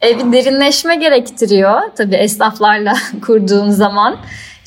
e, 0.00 0.32
derinleşme 0.32 0.96
gerektiriyor 0.96 1.80
tabii 1.96 2.14
esnaflarla 2.14 2.94
kurduğun 3.26 3.70
zaman. 3.70 4.16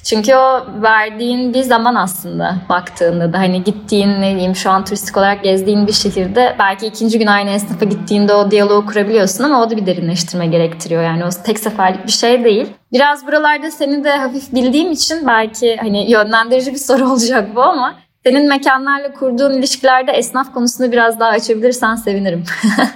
Çünkü 0.09 0.35
o 0.35 0.65
verdiğin 0.81 1.53
bir 1.53 1.61
zaman 1.61 1.95
aslında 1.95 2.55
baktığında 2.69 3.33
da 3.33 3.39
hani 3.39 3.63
gittiğin 3.63 4.09
ne 4.09 4.31
diyeyim 4.31 4.55
şu 4.55 4.69
an 4.69 4.85
turistik 4.85 5.17
olarak 5.17 5.43
gezdiğin 5.43 5.87
bir 5.87 5.93
şehirde 5.93 6.55
belki 6.59 6.87
ikinci 6.87 7.19
gün 7.19 7.27
aynı 7.27 7.49
esnafa 7.49 7.85
gittiğinde 7.85 8.33
o 8.33 8.51
diyaloğu 8.51 8.85
kurabiliyorsun 8.85 9.43
ama 9.43 9.63
o 9.63 9.69
da 9.69 9.77
bir 9.77 9.85
derinleştirme 9.85 10.47
gerektiriyor. 10.47 11.03
Yani 11.03 11.25
o 11.25 11.29
tek 11.45 11.59
seferlik 11.59 12.05
bir 12.07 12.11
şey 12.11 12.43
değil. 12.43 12.67
Biraz 12.93 13.27
buralarda 13.27 13.71
seni 13.71 14.03
de 14.03 14.11
hafif 14.11 14.53
bildiğim 14.53 14.91
için 14.91 15.27
belki 15.27 15.77
hani 15.77 16.11
yönlendirici 16.11 16.73
bir 16.73 16.79
soru 16.79 17.05
olacak 17.11 17.55
bu 17.55 17.61
ama 17.61 17.95
senin 18.25 18.47
mekanlarla 18.47 19.13
kurduğun 19.13 19.53
ilişkilerde 19.53 20.11
esnaf 20.11 20.53
konusunu 20.53 20.91
biraz 20.91 21.19
daha 21.19 21.29
açabilirsen 21.29 21.95
sevinirim. 21.95 22.43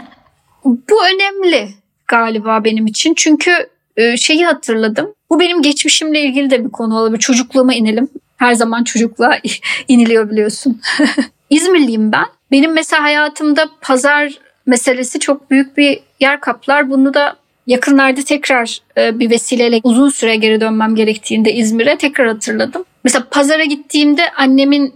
bu 0.65 1.05
önemli 1.05 1.69
galiba 2.07 2.63
benim 2.63 2.87
için. 2.87 3.13
Çünkü 3.13 3.51
şeyi 4.17 4.45
hatırladım. 4.45 5.13
Bu 5.29 5.39
benim 5.39 5.61
geçmişimle 5.61 6.21
ilgili 6.21 6.49
de 6.49 6.65
bir 6.65 6.69
konu 6.69 6.99
olabilir. 6.99 7.19
Çocukluğuma 7.19 7.73
inelim. 7.73 8.09
Her 8.37 8.53
zaman 8.53 8.83
çocukluğa 8.83 9.37
iniliyor 9.87 10.31
biliyorsun. 10.31 10.81
İzmirliyim 11.49 12.11
ben. 12.11 12.25
Benim 12.51 12.73
mesela 12.73 13.03
hayatımda 13.03 13.69
pazar 13.81 14.39
meselesi 14.65 15.19
çok 15.19 15.51
büyük 15.51 15.77
bir 15.77 15.99
yer 16.19 16.39
kaplar. 16.39 16.89
Bunu 16.89 17.13
da 17.13 17.35
yakınlarda 17.67 18.21
tekrar 18.21 18.79
e, 18.97 19.19
bir 19.19 19.29
vesileyle 19.29 19.79
uzun 19.83 20.09
süre 20.09 20.35
geri 20.35 20.61
dönmem 20.61 20.95
gerektiğinde 20.95 21.53
İzmir'e 21.53 21.97
tekrar 21.97 22.27
hatırladım. 22.27 22.83
Mesela 23.03 23.27
pazara 23.31 23.63
gittiğimde 23.63 24.31
annemin 24.31 24.93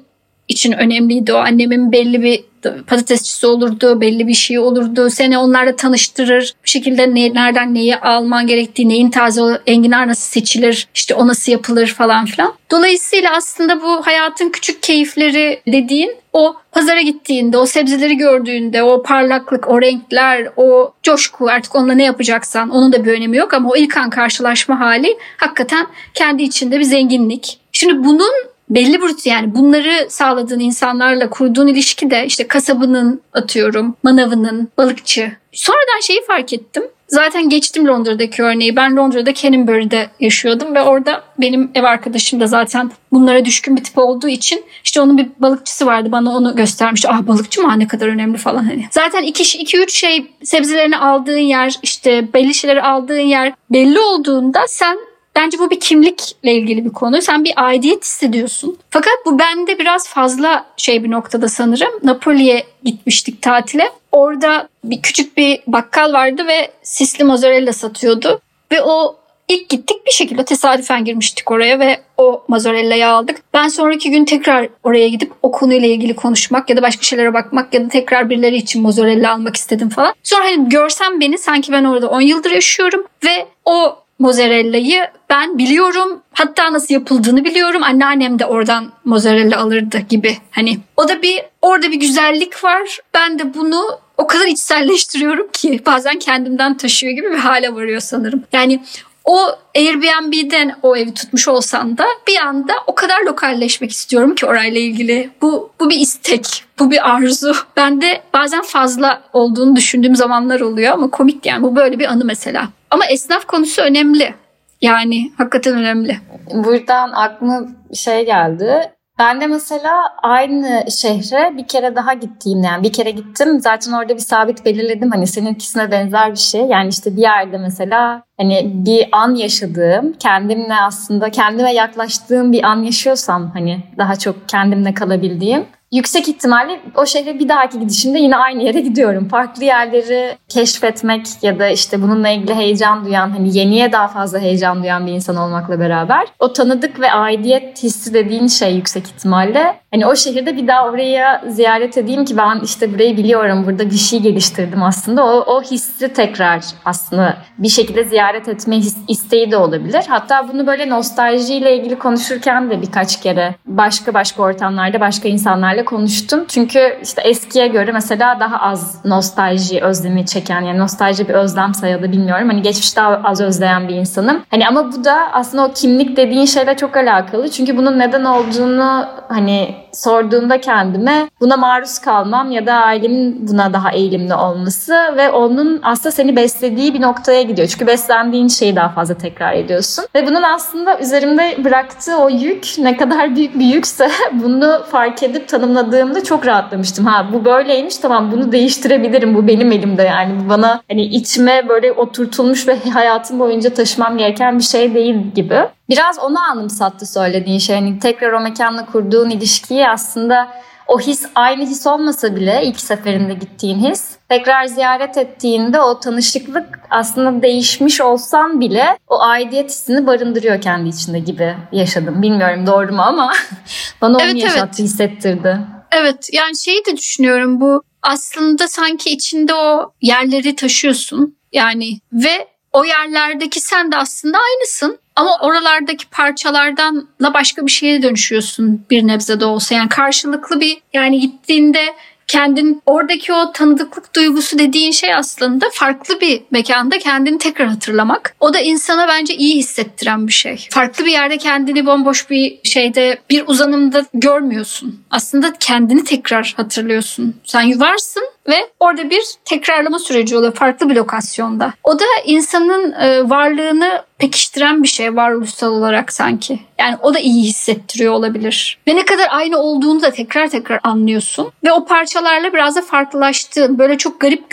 için 0.48 0.72
önemliydi 0.72 1.34
o. 1.34 1.38
Annemin 1.38 1.92
belli 1.92 2.24
bir 2.24 2.44
patatesçisi 2.88 3.48
olurdu, 3.48 4.02
belli 4.02 4.28
bir 4.28 4.34
şey 4.34 4.60
olurdu. 4.60 5.10
Seni 5.10 5.38
onlarla 5.38 5.76
tanıştırır. 5.76 6.54
Bir 6.64 6.70
şekilde 6.70 7.16
ne, 7.16 7.34
nereden 7.34 7.74
neyi 7.74 7.96
alman 7.96 8.48
gerektiği, 8.48 8.90
neyin 8.90 9.10
taze 9.10 9.42
enginar 9.68 10.08
nasıl 10.08 10.32
seçilir, 10.32 10.88
işte 10.96 11.16
o 11.16 11.28
nasıl 11.28 11.52
yapılır 11.52 11.88
falan 11.88 12.26
filan. 12.26 12.54
Dolayısıyla 12.72 13.36
aslında 13.36 13.82
bu 13.82 14.08
hayatın 14.08 14.50
küçük 14.50 14.84
keyifleri 14.84 15.62
dediğin 15.68 16.12
o 16.34 16.56
pazara 16.72 17.02
gittiğinde, 17.02 17.58
o 17.58 17.66
sebzeleri 17.66 18.18
gördüğünde, 18.18 18.84
o 18.84 19.04
parlaklık, 19.04 19.70
o 19.70 19.82
renkler, 19.82 20.50
o 20.58 20.94
coşku 21.04 21.48
artık 21.48 21.76
onunla 21.76 21.94
ne 21.94 22.04
yapacaksan 22.04 22.70
onun 22.70 22.94
da 22.94 23.06
bir 23.06 23.12
önemi 23.12 23.38
yok 23.38 23.54
ama 23.54 23.70
o 23.70 23.76
ilk 23.76 23.98
an 23.98 24.10
karşılaşma 24.10 24.80
hali 24.80 25.18
hakikaten 25.38 25.88
kendi 26.14 26.44
içinde 26.44 26.80
bir 26.80 26.84
zenginlik. 26.84 27.60
Şimdi 27.72 28.04
bunun 28.04 28.34
belli 28.70 29.02
bir 29.02 29.26
yani 29.26 29.56
bunları 29.56 30.08
sağladığın 30.10 30.60
insanlarla 30.60 31.30
kurduğun 31.30 31.68
ilişki 31.68 32.12
de 32.12 32.26
işte 32.26 32.48
kasabının 32.48 33.22
atıyorum, 33.34 33.96
manavının, 34.04 34.70
balıkçı. 34.78 35.32
Sonradan 35.52 36.02
şeyi 36.02 36.26
fark 36.28 36.54
ettim. 36.54 36.84
Zaten 37.08 37.50
geçtim 37.50 37.88
Londra'daki 37.88 38.44
örneği. 38.44 38.76
Ben 38.76 38.96
Londra'da 38.96 39.34
Canterbury'de 39.34 40.10
yaşıyordum 40.20 40.76
ve 40.76 40.82
orada 40.82 41.24
benim 41.38 41.72
ev 41.76 41.84
arkadaşım 41.84 42.40
da 42.40 42.48
zaten 42.48 42.92
bunlara 43.12 43.46
düşkün 43.46 43.78
bir 43.78 43.84
tip 43.84 43.98
olduğu 43.98 44.28
için 44.28 44.64
işte 44.84 45.02
onun 45.02 45.18
bir 45.18 45.28
balıkçısı 45.40 45.86
vardı. 45.86 46.12
Bana 46.12 46.38
onu 46.38 46.56
göstermişti. 46.56 47.08
Ah 47.10 47.28
balıkçı 47.28 47.62
mı? 47.62 47.80
ne 47.80 47.88
kadar 47.88 48.08
önemli 48.08 48.38
falan 48.38 48.64
hani. 48.64 48.86
Zaten 48.92 49.24
iki, 49.24 49.58
iki 49.58 49.78
üç 49.78 49.94
şey 49.94 50.26
sebzelerini 50.44 50.98
aldığın 50.98 51.38
yer 51.38 51.80
işte 51.84 52.34
belli 52.34 52.54
şeyleri 52.54 52.82
aldığın 52.82 53.20
yer 53.20 53.54
belli 53.72 54.00
olduğunda 54.00 54.60
sen 54.68 54.98
Bence 55.36 55.60
bu 55.60 55.70
bir 55.70 55.80
kimlikle 55.80 56.54
ilgili 56.54 56.86
bir 56.86 56.90
konu. 56.90 57.22
Sen 57.22 57.44
bir 57.44 57.54
aidiyet 57.56 58.04
hissediyorsun. 58.04 58.78
Fakat 58.90 59.14
bu 59.26 59.40
bende 59.40 59.80
biraz 59.80 60.08
fazla 60.08 60.66
şey 60.78 61.04
bir 61.04 61.12
noktada 61.12 61.50
sanırım. 61.50 61.92
Napoli'ye 62.04 62.64
gitmiştik 62.84 63.42
tatile. 63.42 63.92
Orada 64.12 64.70
bir 64.84 65.02
küçük 65.02 65.38
bir 65.38 65.62
bakkal 65.68 66.14
vardı 66.14 66.48
ve 66.48 66.72
sisli 66.84 67.24
mozzarella 67.24 67.74
satıyordu. 67.74 68.42
Ve 68.72 68.82
o 68.82 69.16
ilk 69.48 69.70
gittik 69.70 70.06
bir 70.06 70.12
şekilde 70.12 70.46
tesadüfen 70.46 71.06
girmiştik 71.06 71.52
oraya 71.52 71.80
ve 71.80 72.00
o 72.18 72.44
mozzarella'yı 72.48 73.08
aldık. 73.08 73.42
Ben 73.54 73.68
sonraki 73.68 74.12
gün 74.12 74.26
tekrar 74.26 74.70
oraya 74.84 75.08
gidip 75.08 75.32
o 75.42 75.52
konuyla 75.52 75.88
ilgili 75.88 76.16
konuşmak 76.16 76.70
ya 76.70 76.78
da 76.78 76.82
başka 76.82 77.04
şeylere 77.04 77.34
bakmak 77.34 77.74
ya 77.74 77.86
da 77.86 77.90
tekrar 77.90 78.30
birileri 78.30 78.56
için 78.56 78.82
mozzarella 78.82 79.34
almak 79.34 79.56
istedim 79.56 79.90
falan. 79.90 80.14
Sonra 80.24 80.46
hani 80.46 80.70
görsem 80.70 81.20
beni 81.20 81.38
sanki 81.38 81.72
ben 81.72 81.84
orada 81.84 82.10
10 82.10 82.22
yıldır 82.22 82.52
yaşıyorum 82.52 83.06
ve 83.26 83.48
o 83.66 84.05
mozzarella'yı 84.20 85.08
ben 85.30 85.58
biliyorum. 85.58 86.22
Hatta 86.34 86.74
nasıl 86.74 86.94
yapıldığını 86.94 87.46
biliyorum. 87.46 87.84
Anneannem 87.84 88.40
de 88.40 88.46
oradan 88.46 88.92
mozzarella 89.06 89.60
alırdı 89.60 89.98
gibi. 89.98 90.38
Hani 90.52 90.78
o 90.98 91.08
da 91.08 91.22
bir 91.22 91.42
orada 91.62 91.92
bir 91.92 92.00
güzellik 92.00 92.64
var. 92.64 93.00
Ben 93.14 93.40
de 93.40 93.54
bunu 93.54 94.00
o 94.18 94.28
kadar 94.28 94.48
içselleştiriyorum 94.48 95.48
ki 95.52 95.82
bazen 95.86 96.20
kendimden 96.20 96.78
taşıyor 96.78 97.14
gibi 97.14 97.32
bir 97.32 97.38
hale 97.38 97.76
varıyor 97.76 98.00
sanırım. 98.00 98.44
Yani 98.54 98.84
o 99.26 99.38
Airbnb'den 99.76 100.76
o 100.82 100.96
evi 100.96 101.14
tutmuş 101.14 101.48
olsam 101.48 101.98
da 101.98 102.06
bir 102.28 102.38
anda 102.38 102.74
o 102.88 102.96
kadar 102.96 103.22
lokalleşmek 103.22 103.92
istiyorum 103.92 104.36
ki 104.36 104.46
orayla 104.46 104.82
ilgili. 104.82 105.30
Bu, 105.42 105.72
bu 105.80 105.90
bir 105.90 106.00
istek, 106.00 106.64
bu 106.80 106.92
bir 106.92 107.10
arzu. 107.10 107.54
Ben 107.78 108.02
de 108.02 108.22
bazen 108.34 108.62
fazla 108.62 109.22
olduğunu 109.34 109.76
düşündüğüm 109.76 110.16
zamanlar 110.16 110.60
oluyor 110.60 110.94
ama 110.94 111.10
komik 111.10 111.46
yani 111.46 111.64
bu 111.64 111.76
böyle 111.76 112.00
bir 112.00 112.06
anı 112.06 112.26
mesela. 112.26 112.68
Ama 112.92 113.06
esnaf 113.06 113.46
konusu 113.46 113.82
önemli. 113.82 114.34
Yani 114.82 115.32
hakikaten 115.38 115.74
önemli. 115.74 116.20
Buradan 116.54 117.12
aklıma 117.12 117.62
şey 117.94 118.26
geldi. 118.26 118.95
Ben 119.20 119.42
de 119.42 119.48
mesela 119.48 119.92
aynı 120.24 120.86
şehre 120.92 121.58
bir 121.58 121.68
kere 121.68 121.96
daha 121.96 122.14
gittiğim 122.14 122.64
yani 122.64 122.84
bir 122.84 122.94
kere 122.94 123.12
gittim 123.12 123.60
zaten 123.60 123.92
orada 123.92 124.14
bir 124.14 124.20
sabit 124.20 124.66
belirledim. 124.66 125.12
Hani 125.12 125.28
seninkisine 125.28 125.92
benzer 125.92 126.32
bir 126.32 126.38
şey. 126.38 126.62
Yani 126.62 126.90
işte 126.90 127.16
bir 127.16 127.22
yerde 127.22 127.58
mesela 127.58 128.24
hani 128.38 128.72
bir 128.74 129.10
an 129.12 129.36
yaşadığım 129.36 130.14
kendimle 130.14 130.76
aslında 130.76 131.32
kendime 131.32 131.74
yaklaştığım 131.74 132.52
bir 132.52 132.64
an 132.64 132.84
yaşıyorsam 132.84 133.52
hani 133.54 133.84
daha 133.98 134.16
çok 134.16 134.50
kendimle 134.50 134.94
kalabildiğim 134.94 135.66
yüksek 135.92 136.30
ihtimalle 136.30 136.80
o 136.96 137.06
şehre 137.06 137.40
bir 137.40 137.50
dahaki 137.50 137.80
gidişimde 137.80 138.20
yine 138.20 138.38
aynı 138.38 138.64
yere 138.64 138.80
gidiyorum. 138.80 139.28
Farklı 139.28 139.64
yerleri 139.64 140.38
keşfetmek 140.50 141.28
ya 141.42 141.60
da 141.60 141.68
işte 141.68 142.02
bununla 142.02 142.30
ilgili 142.30 142.56
heyecan 142.56 143.06
duyan, 143.06 143.30
hani 143.30 143.58
yeniye 143.58 143.92
daha 143.92 144.08
fazla 144.08 144.40
heyecan 144.40 144.84
duyan 144.84 145.08
bir 145.08 145.12
insan 145.12 145.36
olmakla 145.36 145.80
beraber 145.80 146.28
o 146.40 146.54
tanıdık 146.54 147.00
ve 147.00 147.12
aidiyet 147.12 147.84
hissi 147.84 148.14
dediğin 148.14 148.48
şey 148.48 148.76
yüksek 148.76 149.08
ihtimalle 149.08 149.76
hani 149.94 150.08
o 150.08 150.16
şehirde 150.16 150.58
bir 150.58 150.68
daha 150.68 150.86
oraya 150.86 151.44
ziyaret 151.48 151.98
edeyim 151.98 152.26
ki 152.26 152.38
ben 152.38 152.60
işte 152.64 152.94
burayı 152.94 153.18
biliyorum, 153.18 153.66
burada 153.66 153.90
bir 153.90 153.96
şey 153.96 154.20
geliştirdim 154.20 154.84
aslında. 154.84 155.26
O, 155.26 155.56
o 155.56 155.62
hissi 155.62 156.14
tekrar 156.14 156.64
aslında 156.86 157.38
bir 157.58 157.68
şekilde 157.68 158.04
ziyaret 158.04 158.48
etme 158.48 158.78
his, 158.78 158.98
isteği 159.08 159.52
de 159.52 159.58
olabilir. 159.58 160.04
Hatta 160.08 160.48
bunu 160.54 160.68
böyle 160.68 160.90
nostaljiyle 160.90 161.78
ilgili 161.78 162.00
konuşurken 162.00 162.70
de 162.70 162.82
birkaç 162.82 163.22
kere 163.22 163.56
başka 163.66 164.14
başka 164.14 164.44
ortamlarda 164.44 165.00
başka 165.00 165.28
insanlarla 165.28 165.75
konuştum. 165.84 166.46
Çünkü 166.48 166.98
işte 167.04 167.22
eskiye 167.22 167.68
göre 167.68 167.92
mesela 167.92 168.40
daha 168.40 168.58
az 168.58 169.06
nostalji 169.06 169.82
özlemi 169.82 170.26
çeken 170.26 170.62
yani 170.62 170.80
nostalji 170.80 171.28
bir 171.28 171.34
özlem 171.34 171.74
sayılır 171.74 172.12
bilmiyorum. 172.12 172.50
Hani 172.50 172.62
geçmiş 172.62 172.98
daha 172.98 173.22
az 173.24 173.42
özleyen 173.42 173.88
bir 173.88 173.96
insanım. 173.96 174.42
Hani 174.52 174.68
ama 174.68 174.92
bu 174.92 175.04
da 175.04 175.32
aslında 175.34 175.66
o 175.66 175.74
kimlik 175.74 176.18
dediğin 176.18 176.46
şeyle 176.46 176.78
çok 176.78 176.98
alakalı. 176.98 177.50
Çünkü 177.50 177.78
bunun 177.78 178.00
neden 178.00 178.26
olduğunu 178.26 179.06
hani 179.28 179.76
sorduğumda 179.94 180.62
kendime 180.62 181.30
buna 181.42 181.58
maruz 181.58 182.00
kalmam 182.00 182.52
ya 182.52 182.66
da 182.66 182.74
ailemin 182.74 183.48
buna 183.48 183.74
daha 183.74 183.92
eğilimli 183.92 184.34
olması 184.34 184.94
ve 185.18 185.32
onun 185.32 185.80
aslında 185.84 186.12
seni 186.12 186.36
beslediği 186.36 186.94
bir 186.94 187.02
noktaya 187.02 187.42
gidiyor. 187.42 187.68
Çünkü 187.68 187.88
beslendiğin 187.88 188.48
şeyi 188.48 188.76
daha 188.76 188.90
fazla 188.90 189.14
tekrar 189.14 189.54
ediyorsun. 189.54 190.06
Ve 190.16 190.28
bunun 190.28 190.44
aslında 190.44 191.00
üzerimde 191.00 191.64
bıraktığı 191.64 192.18
o 192.18 192.30
yük 192.30 192.76
ne 192.78 192.98
kadar 192.98 193.36
büyük 193.36 193.60
bir 193.60 193.66
yükse 193.66 194.10
bunu 194.32 194.84
fark 194.92 195.24
edip 195.24 195.48
tanımladığımda 195.66 196.24
çok 196.24 196.46
rahatlamıştım. 196.46 197.06
Ha 197.06 197.28
bu 197.34 197.46
böyleymiş 197.46 197.98
tamam 197.98 198.32
bunu 198.32 198.52
değiştirebilirim 198.52 199.36
bu 199.36 199.48
benim 199.48 199.72
elimde 199.72 200.04
yani 200.04 200.34
bu 200.40 200.50
bana 200.50 200.82
hani 200.90 201.02
içime 201.02 201.70
böyle 201.70 201.92
oturtulmuş 201.92 202.68
ve 202.68 202.80
hayatım 202.94 203.40
boyunca 203.40 203.74
taşımam 203.74 204.18
gereken 204.18 204.60
bir 204.60 204.64
şey 204.64 204.96
değil 204.96 205.16
gibi. 205.36 205.60
Biraz 205.90 206.20
onu 206.20 206.40
anımsattı 206.52 207.06
söylediğin 207.06 207.60
şey. 207.60 207.76
Yani 207.76 208.00
tekrar 208.00 208.32
o 208.32 208.40
mekanla 208.40 208.86
kurduğun 208.86 209.30
ilişkiyi 209.30 209.90
aslında 209.90 210.48
o 210.88 211.00
his 211.00 211.26
aynı 211.36 211.66
his 211.66 211.88
olmasa 211.88 212.36
bile 212.36 212.62
ilk 212.64 212.80
seferinde 212.80 213.34
gittiğin 213.34 213.80
his 213.90 214.16
tekrar 214.30 214.66
ziyaret 214.66 215.18
ettiğinde 215.18 215.80
o 215.80 216.00
tanışıklık 216.00 216.80
aslında 216.90 217.42
değişmiş 217.42 218.02
olsan 218.02 218.60
bile 218.60 218.98
o 219.08 219.22
aidiyet 219.22 219.70
hissini 219.70 220.08
barındırıyor 220.08 220.62
kendi 220.62 220.90
içinde 220.90 221.20
gibi 221.20 221.56
yaşadım. 221.72 222.22
Bilmiyorum 222.22 222.68
doğru 222.68 222.94
mu 222.94 223.02
ama 223.02 223.34
bana 224.02 224.18
onu 224.18 224.24
evet, 224.24 224.44
yaşattı, 224.44 224.62
evet. 224.66 224.80
hissettirdi. 224.80 225.60
Evet 225.92 226.30
yani 226.34 226.58
şeyi 226.58 226.86
de 226.86 226.98
düşünüyorum 226.98 227.62
bu 227.62 227.84
aslında 228.02 228.68
sanki 228.68 229.10
içinde 229.10 229.54
o 229.54 229.92
yerleri 230.02 230.56
taşıyorsun 230.56 231.38
yani 231.52 232.00
ve 232.14 232.48
o 232.74 232.86
yerlerdeki 232.86 233.60
sen 233.60 233.92
de 233.92 233.98
aslında 233.98 234.38
aynısın. 234.38 235.00
Ama 235.16 235.38
oralardaki 235.42 236.10
parçalardanla 236.10 237.34
başka 237.34 237.66
bir 237.66 237.72
şeye 237.72 238.02
dönüşüyorsun 238.02 238.86
bir 238.90 239.08
nebze 239.08 239.40
de 239.40 239.46
olsa. 239.46 239.76
Yani 239.76 239.90
karşılıklı 239.90 240.60
bir 240.60 240.78
yani 240.94 241.20
gittiğinde 241.20 241.94
kendin 242.28 242.82
oradaki 242.86 243.34
o 243.34 243.52
tanıdıklık 243.52 244.16
duygusu 244.16 244.60
dediğin 244.60 244.92
şey 244.92 245.14
aslında 245.16 245.66
farklı 245.74 246.22
bir 246.22 246.42
mekanda 246.52 247.00
kendini 247.00 247.38
tekrar 247.38 247.68
hatırlamak. 247.68 248.36
O 248.40 248.54
da 248.54 248.60
insana 248.60 249.08
bence 249.08 249.36
iyi 249.36 249.56
hissettiren 249.56 250.28
bir 250.28 250.34
şey. 250.34 250.68
Farklı 250.72 251.06
bir 251.06 251.12
yerde 251.12 251.38
kendini 251.38 251.86
bomboş 251.86 252.30
bir 252.30 252.60
şeyde 252.64 253.20
bir 253.30 253.44
uzanımda 253.48 254.06
görmüyorsun. 254.14 255.04
Aslında 255.12 255.54
kendini 255.60 256.04
tekrar 256.04 256.54
hatırlıyorsun. 256.58 257.36
Sen 257.44 257.80
varsın 257.80 258.24
ve 258.48 258.70
orada 258.80 259.10
bir 259.10 259.24
tekrarlama 259.46 260.00
süreci 260.00 260.38
oluyor 260.38 260.54
farklı 260.54 260.90
bir 260.90 260.96
lokasyonda. 260.96 261.74
O 261.84 262.00
da 262.00 262.04
insanın 262.26 262.92
e, 262.92 263.30
varlığını 263.30 264.04
pekiştiren 264.18 264.84
bir 264.84 264.88
şey 264.88 265.16
varoluşsal 265.16 265.72
olarak 265.72 266.14
sanki. 266.14 266.60
Yani 266.80 266.98
o 267.02 267.14
da 267.14 267.20
iyi 267.20 267.44
hissettiriyor 267.44 268.14
olabilir. 268.14 268.78
Ve 268.88 268.96
ne 268.96 269.06
kadar 269.06 269.28
aynı 269.30 269.58
olduğunu 269.58 270.02
da 270.02 270.12
tekrar 270.12 270.48
tekrar 270.48 270.80
anlıyorsun. 270.84 271.52
Ve 271.64 271.72
o 271.72 271.86
parçalarla 271.86 272.54
biraz 272.54 272.76
da 272.76 272.82
farklılaştığın 272.82 273.80
böyle 273.80 273.98
çok 273.98 274.22
garip 274.22 274.52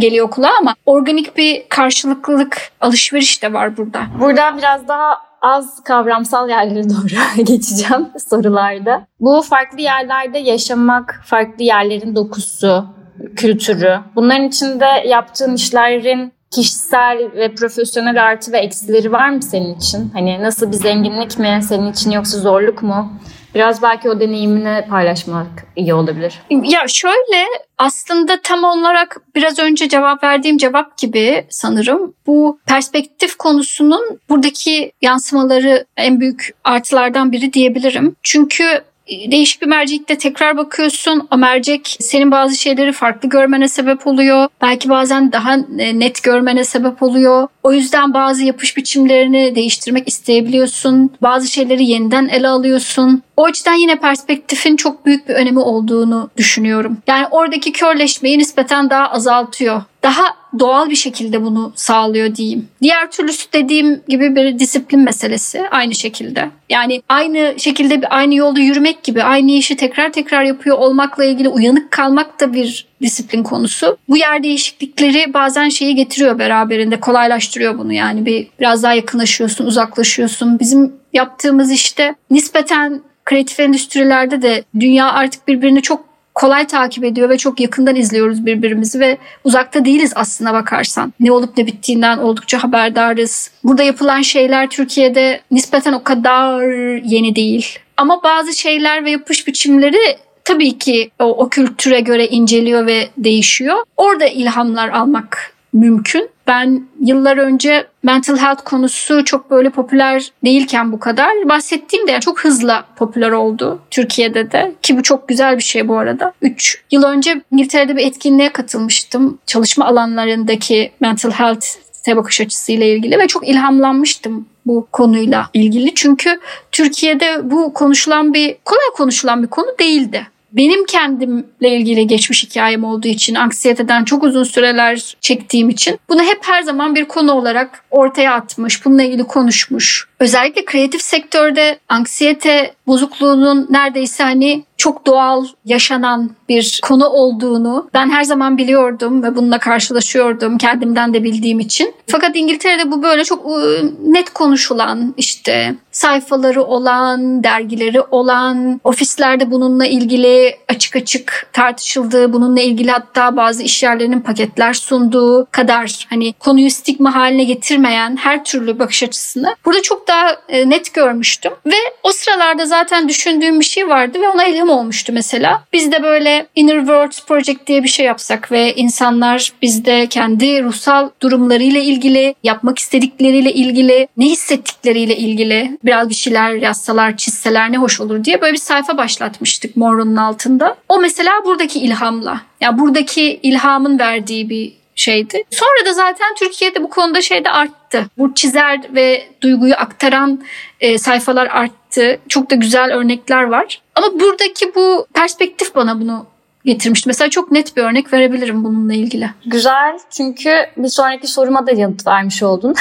geliyor 0.00 0.30
kulağa 0.30 0.52
ama 0.60 0.74
organik 0.86 1.36
bir 1.36 1.68
karşılıklılık 1.68 2.58
alışveriş 2.80 3.42
de 3.42 3.52
var 3.52 3.76
burada. 3.76 4.00
Burada 4.20 4.58
biraz 4.58 4.88
daha 4.88 5.18
az 5.42 5.82
kavramsal 5.84 6.48
yerlere 6.48 6.90
doğru 6.90 7.36
geçeceğim 7.44 8.08
sorularda. 8.30 9.06
Bu 9.20 9.42
farklı 9.42 9.80
yerlerde 9.80 10.38
yaşamak, 10.38 11.22
farklı 11.24 11.64
yerlerin 11.64 12.16
dokusu, 12.16 12.86
kültürü. 13.36 13.98
Bunların 14.16 14.48
içinde 14.48 14.86
yaptığın 15.06 15.54
işlerin 15.54 16.32
kişisel 16.54 17.18
ve 17.36 17.54
profesyonel 17.54 18.24
artı 18.24 18.52
ve 18.52 18.58
eksileri 18.58 19.12
var 19.12 19.28
mı 19.28 19.42
senin 19.42 19.74
için? 19.74 20.10
Hani 20.14 20.42
nasıl 20.42 20.72
bir 20.72 20.76
zenginlik 20.76 21.38
mi 21.38 21.60
senin 21.68 21.92
için 21.92 22.10
yoksa 22.10 22.38
zorluk 22.38 22.82
mu? 22.82 23.12
Biraz 23.54 23.82
belki 23.82 24.10
o 24.10 24.20
deneyimini 24.20 24.84
paylaşmak 24.90 25.46
iyi 25.76 25.94
olabilir. 25.94 26.40
Ya 26.50 26.88
şöyle 26.88 27.44
aslında 27.78 28.40
tam 28.42 28.64
olarak 28.64 29.20
biraz 29.34 29.58
önce 29.58 29.88
cevap 29.88 30.24
verdiğim 30.24 30.56
cevap 30.56 30.98
gibi 30.98 31.46
sanırım 31.48 32.14
bu 32.26 32.58
perspektif 32.66 33.36
konusunun 33.36 34.20
buradaki 34.28 34.92
yansımaları 35.02 35.86
en 35.96 36.20
büyük 36.20 36.54
artılardan 36.64 37.32
biri 37.32 37.52
diyebilirim. 37.52 38.16
Çünkü 38.22 38.64
değişik 39.08 39.62
bir 39.62 39.66
mercekte 39.66 40.18
tekrar 40.18 40.56
bakıyorsun. 40.56 41.28
O 41.30 41.36
mercek 41.36 41.96
senin 42.00 42.30
bazı 42.30 42.56
şeyleri 42.56 42.92
farklı 42.92 43.28
görmene 43.28 43.68
sebep 43.68 44.06
oluyor. 44.06 44.48
Belki 44.62 44.88
bazen 44.88 45.32
daha 45.32 45.54
e, 45.78 45.98
net 45.98 46.22
görmene 46.22 46.64
sebep 46.64 47.02
oluyor. 47.02 47.48
O 47.62 47.72
yüzden 47.72 48.14
bazı 48.14 48.44
yapış 48.44 48.76
biçimlerini 48.76 49.54
değiştirmek 49.54 50.08
isteyebiliyorsun. 50.08 51.10
Bazı 51.22 51.48
şeyleri 51.48 51.84
yeniden 51.84 52.28
ele 52.28 52.48
alıyorsun. 52.48 53.22
O 53.36 53.44
açıdan 53.44 53.74
yine 53.74 53.96
perspektifin 53.96 54.76
çok 54.76 55.06
büyük 55.06 55.28
bir 55.28 55.34
önemi 55.34 55.58
olduğunu 55.58 56.30
düşünüyorum. 56.36 56.98
Yani 57.06 57.26
oradaki 57.30 57.72
körleşmeyi 57.72 58.38
nispeten 58.38 58.90
daha 58.90 59.10
azaltıyor. 59.10 59.82
Daha 60.02 60.43
doğal 60.58 60.90
bir 60.90 60.94
şekilde 60.94 61.42
bunu 61.42 61.72
sağlıyor 61.74 62.34
diyeyim. 62.34 62.68
Diğer 62.82 63.10
türlüsü 63.10 63.52
dediğim 63.52 64.00
gibi 64.08 64.36
bir 64.36 64.58
disiplin 64.58 65.00
meselesi 65.00 65.68
aynı 65.70 65.94
şekilde. 65.94 66.50
Yani 66.70 67.02
aynı 67.08 67.54
şekilde 67.56 68.08
aynı 68.08 68.34
yolda 68.34 68.60
yürümek 68.60 69.02
gibi 69.02 69.22
aynı 69.22 69.50
işi 69.50 69.76
tekrar 69.76 70.12
tekrar 70.12 70.42
yapıyor 70.42 70.78
olmakla 70.78 71.24
ilgili 71.24 71.48
uyanık 71.48 71.90
kalmak 71.90 72.40
da 72.40 72.52
bir 72.52 72.86
disiplin 73.02 73.42
konusu. 73.42 73.96
Bu 74.08 74.16
yer 74.16 74.42
değişiklikleri 74.42 75.34
bazen 75.34 75.68
şeyi 75.68 75.94
getiriyor 75.94 76.38
beraberinde 76.38 77.00
kolaylaştırıyor 77.00 77.78
bunu 77.78 77.92
yani 77.92 78.26
bir 78.26 78.48
biraz 78.60 78.82
daha 78.82 78.94
yakınlaşıyorsun, 78.94 79.66
uzaklaşıyorsun. 79.66 80.60
Bizim 80.60 80.92
yaptığımız 81.12 81.72
işte 81.72 82.14
nispeten 82.30 83.02
kreatif 83.24 83.60
endüstrilerde 83.60 84.42
de 84.42 84.64
dünya 84.80 85.12
artık 85.12 85.48
birbirini 85.48 85.82
çok 85.82 86.13
kolay 86.34 86.66
takip 86.66 87.04
ediyor 87.04 87.28
ve 87.28 87.38
çok 87.38 87.60
yakından 87.60 87.96
izliyoruz 87.96 88.46
birbirimizi 88.46 89.00
ve 89.00 89.18
uzakta 89.44 89.84
değiliz 89.84 90.12
aslına 90.16 90.54
bakarsan. 90.54 91.12
Ne 91.20 91.32
olup 91.32 91.58
ne 91.58 91.66
bittiğinden 91.66 92.18
oldukça 92.18 92.62
haberdarız. 92.62 93.50
Burada 93.64 93.82
yapılan 93.82 94.22
şeyler 94.22 94.70
Türkiye'de 94.70 95.40
nispeten 95.50 95.92
o 95.92 96.02
kadar 96.02 96.62
yeni 97.04 97.36
değil. 97.36 97.78
Ama 97.96 98.22
bazı 98.22 98.52
şeyler 98.52 99.04
ve 99.04 99.10
yapış 99.10 99.46
biçimleri 99.46 100.16
tabii 100.44 100.78
ki 100.78 101.10
o, 101.18 101.24
o 101.24 101.48
kültüre 101.48 102.00
göre 102.00 102.28
inceliyor 102.28 102.86
ve 102.86 103.08
değişiyor. 103.18 103.76
Orada 103.96 104.26
ilhamlar 104.26 104.88
almak 104.88 105.53
mümkün. 105.74 106.30
Ben 106.46 106.82
yıllar 107.00 107.36
önce 107.36 107.86
mental 108.02 108.36
health 108.36 108.64
konusu 108.64 109.24
çok 109.24 109.50
böyle 109.50 109.70
popüler 109.70 110.32
değilken 110.44 110.92
bu 110.92 111.00
kadar 111.00 111.48
bahsettiğimde 111.48 112.12
yani 112.12 112.20
çok 112.20 112.44
hızla 112.44 112.84
popüler 112.96 113.30
oldu 113.30 113.80
Türkiye'de 113.90 114.52
de 114.52 114.74
ki 114.82 114.98
bu 114.98 115.02
çok 115.02 115.28
güzel 115.28 115.56
bir 115.56 115.62
şey 115.62 115.88
bu 115.88 115.98
arada. 115.98 116.32
3 116.42 116.82
yıl 116.90 117.02
önce 117.02 117.42
İngiltere'de 117.50 117.96
bir 117.96 118.06
etkinliğe 118.06 118.52
katılmıştım. 118.52 119.38
Çalışma 119.46 119.86
alanlarındaki 119.86 120.92
mental 121.00 121.30
health 121.30 121.66
bakış 122.08 122.40
açısıyla 122.40 122.86
ilgili 122.86 123.18
ve 123.18 123.26
çok 123.26 123.48
ilhamlanmıştım 123.48 124.46
bu 124.66 124.88
konuyla 124.92 125.50
ilgili. 125.54 125.94
Çünkü 125.94 126.40
Türkiye'de 126.72 127.50
bu 127.50 127.74
konuşulan 127.74 128.34
bir 128.34 128.56
kolay 128.64 128.86
konuşulan 128.96 129.42
bir 129.42 129.48
konu 129.48 129.66
değildi 129.80 130.26
benim 130.54 130.86
kendimle 130.86 131.76
ilgili 131.76 132.06
geçmiş 132.06 132.44
hikayem 132.44 132.84
olduğu 132.84 133.08
için, 133.08 133.34
anksiyeteden 133.34 134.04
çok 134.04 134.22
uzun 134.22 134.44
süreler 134.44 135.16
çektiğim 135.20 135.68
için 135.68 135.98
bunu 136.08 136.22
hep 136.22 136.38
her 136.42 136.62
zaman 136.62 136.94
bir 136.94 137.04
konu 137.04 137.32
olarak 137.32 137.84
ortaya 137.90 138.34
atmış, 138.34 138.84
bununla 138.84 139.02
ilgili 139.02 139.24
konuşmuş. 139.24 140.08
Özellikle 140.20 140.64
kreatif 140.64 141.02
sektörde 141.02 141.78
anksiyete 141.88 142.74
bozukluğunun 142.86 143.66
neredeyse 143.70 144.24
hani 144.24 144.64
çok 144.76 145.06
doğal 145.06 145.46
yaşanan 145.64 146.30
bir 146.48 146.80
konu 146.82 147.06
olduğunu 147.06 147.88
ben 147.94 148.10
her 148.10 148.24
zaman 148.24 148.58
biliyordum 148.58 149.22
ve 149.22 149.36
bununla 149.36 149.58
karşılaşıyordum 149.58 150.58
kendimden 150.58 151.14
de 151.14 151.24
bildiğim 151.24 151.60
için. 151.60 151.94
Fakat 152.06 152.36
İngiltere'de 152.36 152.90
bu 152.90 153.02
böyle 153.02 153.24
çok 153.24 153.46
ıı, 153.46 153.92
net 154.04 154.30
konuşulan 154.30 155.14
işte 155.16 155.74
sayfaları 155.92 156.62
olan, 156.62 157.44
dergileri 157.44 158.00
olan, 158.00 158.80
ofislerde 158.84 159.50
bununla 159.50 159.86
ilgili 159.86 160.56
açık 160.68 160.96
açık 160.96 161.46
tartışıldığı, 161.52 162.32
bununla 162.32 162.60
ilgili 162.60 162.90
hatta 162.90 163.36
bazı 163.36 163.62
iş 163.62 163.82
yerlerinin 163.82 164.20
paketler 164.20 164.74
sunduğu 164.74 165.46
kadar 165.50 166.06
hani 166.10 166.32
konuyu 166.32 166.70
stigma 166.70 167.14
haline 167.14 167.44
getirmeyen 167.44 168.16
her 168.16 168.44
türlü 168.44 168.78
bakış 168.78 169.02
açısını 169.02 169.56
burada 169.64 169.82
çok 169.82 170.08
daha 170.08 170.36
e, 170.48 170.70
net 170.70 170.94
görmüştüm. 170.94 171.52
Ve 171.66 171.76
o 172.02 172.12
sıralarda 172.12 172.66
zaten 172.74 173.08
düşündüğüm 173.08 173.60
bir 173.60 173.64
şey 173.64 173.88
vardı 173.88 174.20
ve 174.20 174.28
ona 174.28 174.44
ilham 174.44 174.68
olmuştu 174.68 175.12
mesela. 175.12 175.64
Biz 175.72 175.92
de 175.92 176.02
böyle 176.02 176.46
Inner 176.54 176.78
Worlds 176.78 177.24
Project 177.26 177.66
diye 177.66 177.82
bir 177.82 177.88
şey 177.88 178.06
yapsak 178.06 178.52
ve 178.52 178.74
insanlar 178.74 179.52
bizde 179.62 180.06
kendi 180.06 180.62
ruhsal 180.62 181.10
durumlarıyla 181.22 181.80
ilgili, 181.80 182.34
yapmak 182.42 182.78
istedikleriyle 182.78 183.52
ilgili, 183.52 184.08
ne 184.16 184.24
hissettikleriyle 184.24 185.16
ilgili 185.16 185.78
biraz 185.84 186.08
bir 186.08 186.14
şeyler 186.14 186.54
yazsalar, 186.54 187.16
çizseler 187.16 187.72
ne 187.72 187.76
hoş 187.78 188.00
olur 188.00 188.24
diye 188.24 188.40
böyle 188.40 188.52
bir 188.52 188.58
sayfa 188.58 188.96
başlatmıştık 188.96 189.76
Morron'un 189.76 190.16
altında. 190.16 190.76
O 190.88 190.98
mesela 190.98 191.32
buradaki 191.44 191.78
ilhamla, 191.80 192.30
ya 192.30 192.40
yani 192.60 192.78
buradaki 192.78 193.40
ilhamın 193.42 193.98
verdiği 193.98 194.50
bir 194.50 194.83
şeydi. 194.94 195.44
Sonra 195.50 195.86
da 195.86 195.92
zaten 195.92 196.34
Türkiye'de 196.38 196.82
bu 196.82 196.90
konuda 196.90 197.22
şey 197.22 197.44
de 197.44 197.50
arttı. 197.50 198.06
Bu 198.18 198.34
çizer 198.34 198.80
ve 198.94 199.28
duyguyu 199.40 199.74
aktaran 199.74 200.44
e, 200.80 200.98
sayfalar 200.98 201.46
arttı. 201.46 202.20
Çok 202.28 202.50
da 202.50 202.54
güzel 202.54 202.92
örnekler 202.92 203.42
var. 203.42 203.82
Ama 203.94 204.20
buradaki 204.20 204.74
bu 204.74 205.06
perspektif 205.14 205.74
bana 205.74 206.00
bunu 206.00 206.26
getirmişti. 206.64 207.08
Mesela 207.08 207.30
çok 207.30 207.52
net 207.52 207.76
bir 207.76 207.82
örnek 207.82 208.12
verebilirim 208.12 208.64
bununla 208.64 208.94
ilgili. 208.94 209.30
Güzel 209.46 209.98
çünkü 210.10 210.50
bir 210.76 210.88
sonraki 210.88 211.26
soruma 211.26 211.66
da 211.66 211.72
yanıt 211.72 212.06
vermiş 212.06 212.42
oldun. 212.42 212.74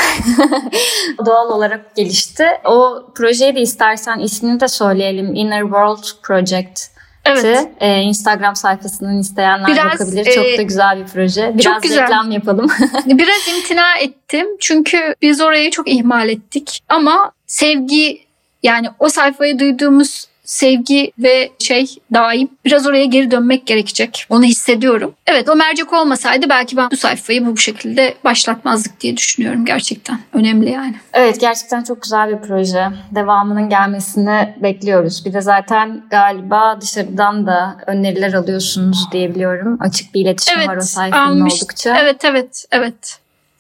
Doğal 1.26 1.50
olarak 1.50 1.96
gelişti. 1.96 2.48
O 2.66 3.04
projeyi 3.16 3.56
de 3.56 3.62
istersen 3.62 4.20
ismini 4.20 4.60
de 4.60 4.68
söyleyelim. 4.68 5.36
Inner 5.36 5.62
World 5.62 6.22
Project. 6.24 6.94
Evet. 7.26 7.68
Ee, 7.80 8.02
Instagram 8.02 8.56
sayfasından 8.56 9.20
isteyenler 9.20 9.68
Biraz, 9.68 9.86
bakabilir. 9.86 10.26
Çok 10.26 10.46
e, 10.46 10.58
da 10.58 10.62
güzel 10.62 10.98
bir 10.98 11.06
proje. 11.06 11.52
Biraz 11.54 11.64
çok 11.64 11.84
güzel. 11.84 12.04
reklam 12.04 12.32
yapalım. 12.32 12.68
Biraz 13.06 13.48
imtina 13.58 13.98
ettim. 13.98 14.48
Çünkü 14.60 15.16
biz 15.22 15.42
orayı 15.42 15.72
çok 15.72 15.90
ihmal 15.90 16.30
ettik. 16.30 16.84
Ama 16.90 17.32
sevgi 17.48 18.20
yani 18.64 18.88
o 19.00 19.10
sayfayı 19.10 19.60
duyduğumuz 19.60 20.28
sevgi 20.44 21.12
ve 21.20 21.52
şey 21.60 21.96
daim 22.14 22.50
biraz 22.66 22.88
oraya 22.88 23.06
geri 23.06 23.32
dönmek 23.32 23.68
gerekecek. 23.68 24.26
Onu 24.30 24.44
hissediyorum. 24.44 25.14
Evet 25.28 25.50
o 25.50 25.56
mercek 25.56 25.94
olmasaydı 25.94 26.50
belki 26.50 26.78
ben 26.78 26.92
bu 26.92 26.98
sayfayı 26.98 27.46
bu 27.46 27.58
şekilde 27.58 28.14
başlatmazdık 28.24 29.00
diye 29.00 29.18
düşünüyorum 29.18 29.66
gerçekten. 29.66 30.20
Önemli 30.34 30.72
yani. 30.72 30.96
Evet 31.14 31.40
gerçekten 31.40 31.84
çok 31.84 32.02
güzel 32.02 32.30
bir 32.30 32.48
proje. 32.48 32.88
Devamının 33.12 33.70
gelmesini 33.70 34.56
bekliyoruz. 34.64 35.26
Bir 35.26 35.34
de 35.34 35.42
zaten 35.42 36.04
galiba 36.10 36.82
dışarıdan 36.82 37.48
da 37.48 37.78
öneriler 37.88 38.34
alıyorsunuz 38.34 39.08
diyebiliyorum. 39.12 39.78
Açık 39.82 40.14
bir 40.14 40.22
iletişim 40.22 40.58
evet, 40.58 40.68
var 40.68 40.78
o 40.78 40.82
sayfanın 40.82 41.40
almış. 41.40 41.54
oldukça. 41.54 41.98
Evet 41.98 42.26
evet 42.26 42.66
evet. 42.72 43.20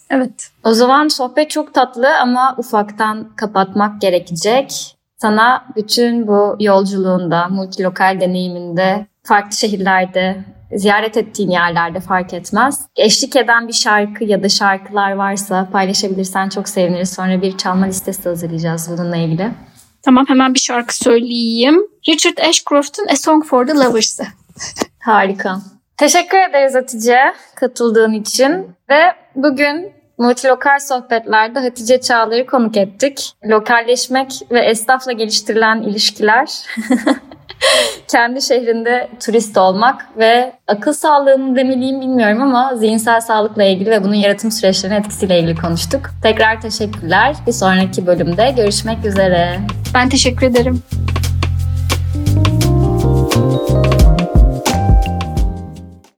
Evet. 0.09 0.49
O 0.63 0.73
zaman 0.73 1.07
sohbet 1.07 1.49
çok 1.49 1.73
tatlı 1.73 2.19
ama 2.19 2.55
ufaktan 2.57 3.29
kapatmak 3.35 4.01
gerekecek. 4.01 4.95
Sana 5.23 5.65
bütün 5.75 6.27
bu 6.27 6.55
yolculuğunda, 6.59 7.47
multilokal 7.47 8.21
deneyiminde, 8.21 9.07
farklı 9.23 9.57
şehirlerde, 9.57 10.43
ziyaret 10.75 11.17
ettiğin 11.17 11.49
yerlerde 11.49 11.99
fark 11.99 12.33
etmez. 12.33 12.85
Eşlik 12.95 13.35
eden 13.35 13.67
bir 13.67 13.73
şarkı 13.73 14.23
ya 14.23 14.43
da 14.43 14.49
şarkılar 14.49 15.11
varsa 15.11 15.69
paylaşabilirsen 15.71 16.49
çok 16.49 16.69
seviniriz. 16.69 17.13
Sonra 17.13 17.41
bir 17.41 17.57
çalma 17.57 17.85
listesi 17.85 18.29
hazırlayacağız 18.29 18.89
bununla 18.91 19.17
ilgili. 19.17 19.51
Tamam 20.01 20.25
hemen 20.27 20.53
bir 20.53 20.59
şarkı 20.59 20.97
söyleyeyim. 20.97 21.81
Richard 22.09 22.37
Ashcroft'un 22.37 23.07
A 23.07 23.15
Song 23.15 23.45
for 23.45 23.67
the 23.67 23.73
Lovers'ı. 23.73 24.23
Harika. 24.99 25.57
Teşekkür 25.97 26.37
ederiz 26.49 26.75
Hatice 26.75 27.19
katıldığın 27.55 28.13
için 28.13 28.51
ve 28.89 29.01
bugün 29.35 29.93
Multilokal 30.17 30.79
sohbetlerde 30.79 31.59
Hatice 31.59 32.01
Çağlar'ı 32.01 32.45
konuk 32.45 32.77
ettik. 32.77 33.33
Lokalleşmek 33.45 34.41
ve 34.51 34.59
esnafla 34.59 35.11
geliştirilen 35.11 35.81
ilişkiler, 35.81 36.47
kendi 38.07 38.41
şehrinde 38.41 39.09
turist 39.19 39.57
olmak 39.57 40.17
ve 40.17 40.53
akıl 40.67 40.93
sağlığını 40.93 41.55
demeliyim 41.55 42.01
bilmiyorum 42.01 42.41
ama 42.41 42.75
zihinsel 42.75 43.21
sağlıkla 43.21 43.63
ilgili 43.63 43.91
ve 43.91 44.03
bunun 44.03 44.13
yaratım 44.13 44.51
süreçlerinin 44.51 44.99
etkisiyle 44.99 45.39
ilgili 45.39 45.55
konuştuk. 45.55 46.01
Tekrar 46.23 46.61
teşekkürler. 46.61 47.35
Bir 47.47 47.51
sonraki 47.51 48.07
bölümde 48.07 48.53
görüşmek 48.57 49.05
üzere. 49.05 49.59
Ben 49.93 50.09
teşekkür 50.09 50.47
ederim. 50.47 50.83